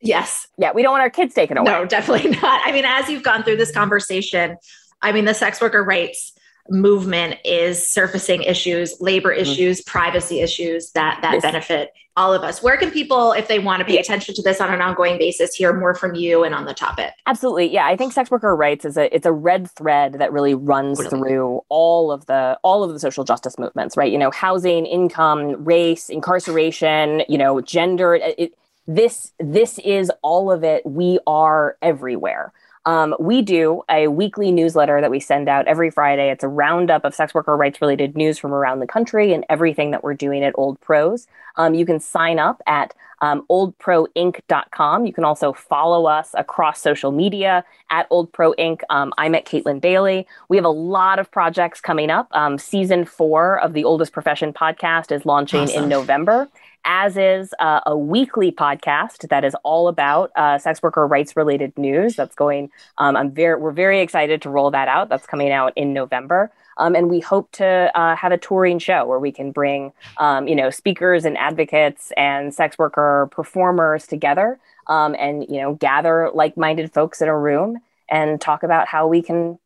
Yes. 0.00 0.46
Yeah, 0.58 0.72
we 0.72 0.82
don't 0.82 0.92
want 0.92 1.02
our 1.02 1.10
kids 1.10 1.34
taken 1.34 1.56
away. 1.56 1.70
No, 1.70 1.86
definitely 1.86 2.30
not. 2.42 2.60
I 2.64 2.72
mean, 2.72 2.84
as 2.84 3.08
you've 3.08 3.22
gone 3.22 3.42
through 3.42 3.56
this 3.56 3.72
conversation, 3.72 4.56
I 5.00 5.12
mean, 5.12 5.24
the 5.24 5.34
sex 5.34 5.60
worker 5.60 5.82
rights 5.82 6.32
movement 6.68 7.36
is 7.44 7.90
surfacing 7.90 8.42
issues, 8.42 9.00
labor 9.00 9.32
mm-hmm. 9.32 9.42
issues, 9.42 9.80
privacy 9.82 10.40
issues 10.40 10.90
that 10.92 11.20
that 11.22 11.34
Yes. 11.34 11.42
benefit 11.42 11.90
all 12.16 12.32
of 12.32 12.42
us. 12.42 12.62
Where 12.62 12.76
can 12.76 12.90
people, 12.90 13.32
if 13.32 13.48
they 13.48 13.58
want 13.58 13.80
to 13.80 13.84
pay 13.84 13.98
attention 13.98 14.34
to 14.36 14.42
this 14.42 14.60
on 14.60 14.72
an 14.72 14.80
ongoing 14.80 15.18
basis, 15.18 15.54
hear 15.54 15.72
more 15.72 15.94
from 15.94 16.14
you 16.14 16.44
and 16.44 16.54
on 16.54 16.64
the 16.64 16.74
topic? 16.74 17.12
Absolutely. 17.26 17.72
Yeah, 17.72 17.86
I 17.86 17.96
think 17.96 18.12
sex 18.12 18.30
worker 18.30 18.54
rights 18.54 18.84
is 18.84 18.96
a 18.96 19.14
it's 19.14 19.26
a 19.26 19.32
red 19.32 19.70
thread 19.70 20.14
that 20.14 20.32
really 20.32 20.54
runs 20.54 20.98
Totally. 20.98 21.30
through 21.30 21.60
all 21.68 22.12
of 22.12 22.26
the 22.26 22.58
all 22.62 22.84
of 22.84 22.92
the 22.92 23.00
social 23.00 23.24
justice 23.24 23.58
movements, 23.58 23.96
right? 23.96 24.10
You 24.10 24.18
know, 24.18 24.30
housing, 24.30 24.86
income, 24.86 25.64
race, 25.64 26.08
incarceration, 26.08 27.22
you 27.28 27.38
know, 27.38 27.60
gender, 27.60 28.14
it, 28.14 28.54
this 28.86 29.32
this 29.40 29.78
is 29.80 30.12
all 30.22 30.52
of 30.52 30.62
it. 30.62 30.84
We 30.86 31.18
are 31.26 31.76
everywhere. 31.82 32.52
Um, 32.86 33.14
we 33.18 33.40
do 33.42 33.82
a 33.90 34.08
weekly 34.08 34.52
newsletter 34.52 35.00
that 35.00 35.10
we 35.10 35.20
send 35.20 35.48
out 35.48 35.66
every 35.66 35.90
Friday. 35.90 36.30
It's 36.30 36.44
a 36.44 36.48
roundup 36.48 37.04
of 37.04 37.14
sex 37.14 37.32
worker 37.34 37.56
rights 37.56 37.80
related 37.80 38.16
news 38.16 38.38
from 38.38 38.52
around 38.52 38.80
the 38.80 38.86
country 38.86 39.32
and 39.32 39.44
everything 39.48 39.90
that 39.92 40.04
we're 40.04 40.14
doing 40.14 40.44
at 40.44 40.52
Old 40.56 40.80
Pros. 40.80 41.26
Um, 41.56 41.74
you 41.74 41.86
can 41.86 41.98
sign 42.00 42.38
up 42.38 42.60
at 42.66 42.94
um, 43.20 43.46
oldproinc.com. 43.50 45.06
You 45.06 45.12
can 45.12 45.24
also 45.24 45.52
follow 45.52 46.06
us 46.06 46.30
across 46.34 46.80
social 46.80 47.10
media 47.10 47.64
at 47.90 48.06
Old 48.10 48.32
Pro 48.32 48.52
Inc. 48.54 48.80
Um, 48.90 49.12
I'm 49.16 49.34
at 49.34 49.46
Kaytlin 49.46 49.80
Bailey. 49.80 50.26
We 50.48 50.56
have 50.56 50.64
a 50.66 50.70
lot 50.70 51.18
of 51.18 51.30
projects 51.30 51.80
coming 51.80 52.10
up. 52.10 52.28
Um, 52.32 52.58
season 52.58 53.04
four 53.04 53.58
of 53.60 53.72
the 53.72 53.84
Oldest 53.84 54.12
Profession 54.12 54.52
podcast 54.52 55.10
is 55.10 55.24
launching 55.24 55.62
Awesome. 55.62 55.84
in 55.84 55.88
November. 55.88 56.48
As 56.84 57.16
is 57.16 57.54
uh, 57.58 57.80
a 57.86 57.96
weekly 57.96 58.52
podcast 58.52 59.28
that 59.28 59.44
is 59.44 59.54
all 59.62 59.88
about 59.88 60.30
uh, 60.36 60.58
sex 60.58 60.82
worker 60.82 61.06
rights 61.06 61.36
related 61.36 61.76
news. 61.78 62.16
That's 62.16 62.34
going. 62.34 62.70
Um, 62.98 63.16
I'm 63.16 63.30
very. 63.30 63.60
We're 63.60 63.72
very 63.72 64.00
excited 64.00 64.42
to 64.42 64.50
roll 64.50 64.70
that 64.70 64.88
out. 64.88 65.08
That's 65.08 65.26
coming 65.26 65.50
out 65.52 65.72
in 65.76 65.92
November. 65.92 66.52
Um, 66.76 66.96
and 66.96 67.08
we 67.08 67.20
hope 67.20 67.50
to 67.52 67.90
uh, 67.94 68.16
have 68.16 68.32
a 68.32 68.38
touring 68.38 68.78
show 68.80 69.06
where 69.06 69.20
we 69.20 69.30
can 69.30 69.52
bring, 69.52 69.92
um, 70.18 70.48
you 70.48 70.56
know, 70.56 70.70
speakers 70.70 71.24
and 71.24 71.38
advocates 71.38 72.12
and 72.16 72.52
sex 72.52 72.76
worker 72.78 73.28
performers 73.30 74.06
together, 74.06 74.58
um, 74.88 75.14
and 75.18 75.46
you 75.48 75.60
know, 75.60 75.74
gather 75.74 76.30
like-minded 76.34 76.92
folks 76.92 77.22
in 77.22 77.28
a 77.28 77.38
room 77.38 77.78
and 78.10 78.40
talk 78.40 78.62
about 78.62 78.88
how 78.88 79.06
we 79.06 79.22
can 79.22 79.58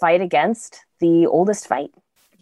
fight 0.00 0.20
against 0.20 0.84
the 1.00 1.26
oldest 1.26 1.66
fight. 1.66 1.90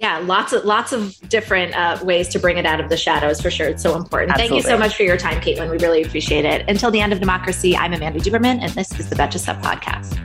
Yeah, 0.03 0.19
lots 0.19 0.53
of 0.53 0.65
lots 0.65 0.93
of 0.93 1.17
different 1.29 1.77
uh, 1.77 1.97
ways 2.03 2.27
to 2.31 2.41
bring 2.41 2.59
it 2.59 2.67
out 2.67 2.81
of 2.81 2.89
the 2.89 2.97
shadows 2.97 3.41
for 3.41 3.53
sure. 3.53 3.69
It's 3.69 3.85
so 3.85 3.97
important. 3.97 4.33
Absolutely. 4.33 4.57
Thank 4.57 4.65
you 4.65 4.69
so 4.69 4.77
much 4.77 4.97
for 4.97 5.05
your 5.05 5.17
time, 5.17 5.41
Kaytlin. 5.41 5.71
We 5.71 5.79
really 5.79 6.03
appreciate 6.03 6.45
it. 6.45 6.69
Until 6.69 6.91
the 6.91 7.01
end 7.01 7.13
of 7.13 7.21
democracy, 7.21 7.77
I'm 7.77 7.93
Amanda 7.93 8.19
Duberman, 8.19 8.59
and 8.61 8.73
this 8.73 8.99
is 8.99 9.09
the 9.09 9.15
Betches 9.15 9.45
Sup 9.45 9.63
podcast. 9.63 10.19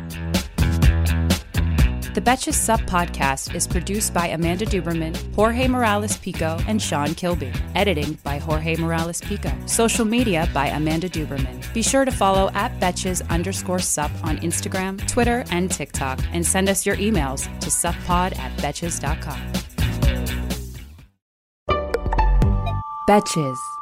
The 2.16 2.22
Betches 2.22 2.56
Sup 2.56 2.80
podcast 2.82 3.54
is 3.54 3.68
produced 3.68 4.16
by 4.16 4.30
Amanda 4.30 4.66
Duberman, 4.66 5.16
Jorge 5.36 5.68
Morales 5.68 6.18
Pico, 6.18 6.58
and 6.68 6.82
Sean 6.82 7.14
Kilby. 7.14 7.54
Editing 7.76 8.18
by 8.24 8.40
Jorge 8.40 8.78
Morales 8.78 9.22
Pico. 9.22 9.52
Social 9.68 10.06
media 10.06 10.50
by 10.56 10.70
Amanda 10.70 11.08
Duberman. 11.08 11.72
Be 11.76 11.84
sure 11.84 12.04
to 12.04 12.12
follow 12.12 12.50
at 12.56 12.76
Betches 12.80 13.22
underscore 13.30 13.78
sup 13.78 14.10
on 14.24 14.40
Instagram, 14.40 15.08
Twitter, 15.08 15.44
and 15.52 15.70
TikTok, 15.70 16.20
and 16.34 16.44
send 16.44 16.68
us 16.68 16.84
your 16.84 16.96
emails 16.96 17.44
to 17.60 17.70
suppod 17.70 18.36
at 18.40 18.52
betches.com. 18.58 19.67
Betches. 23.08 23.77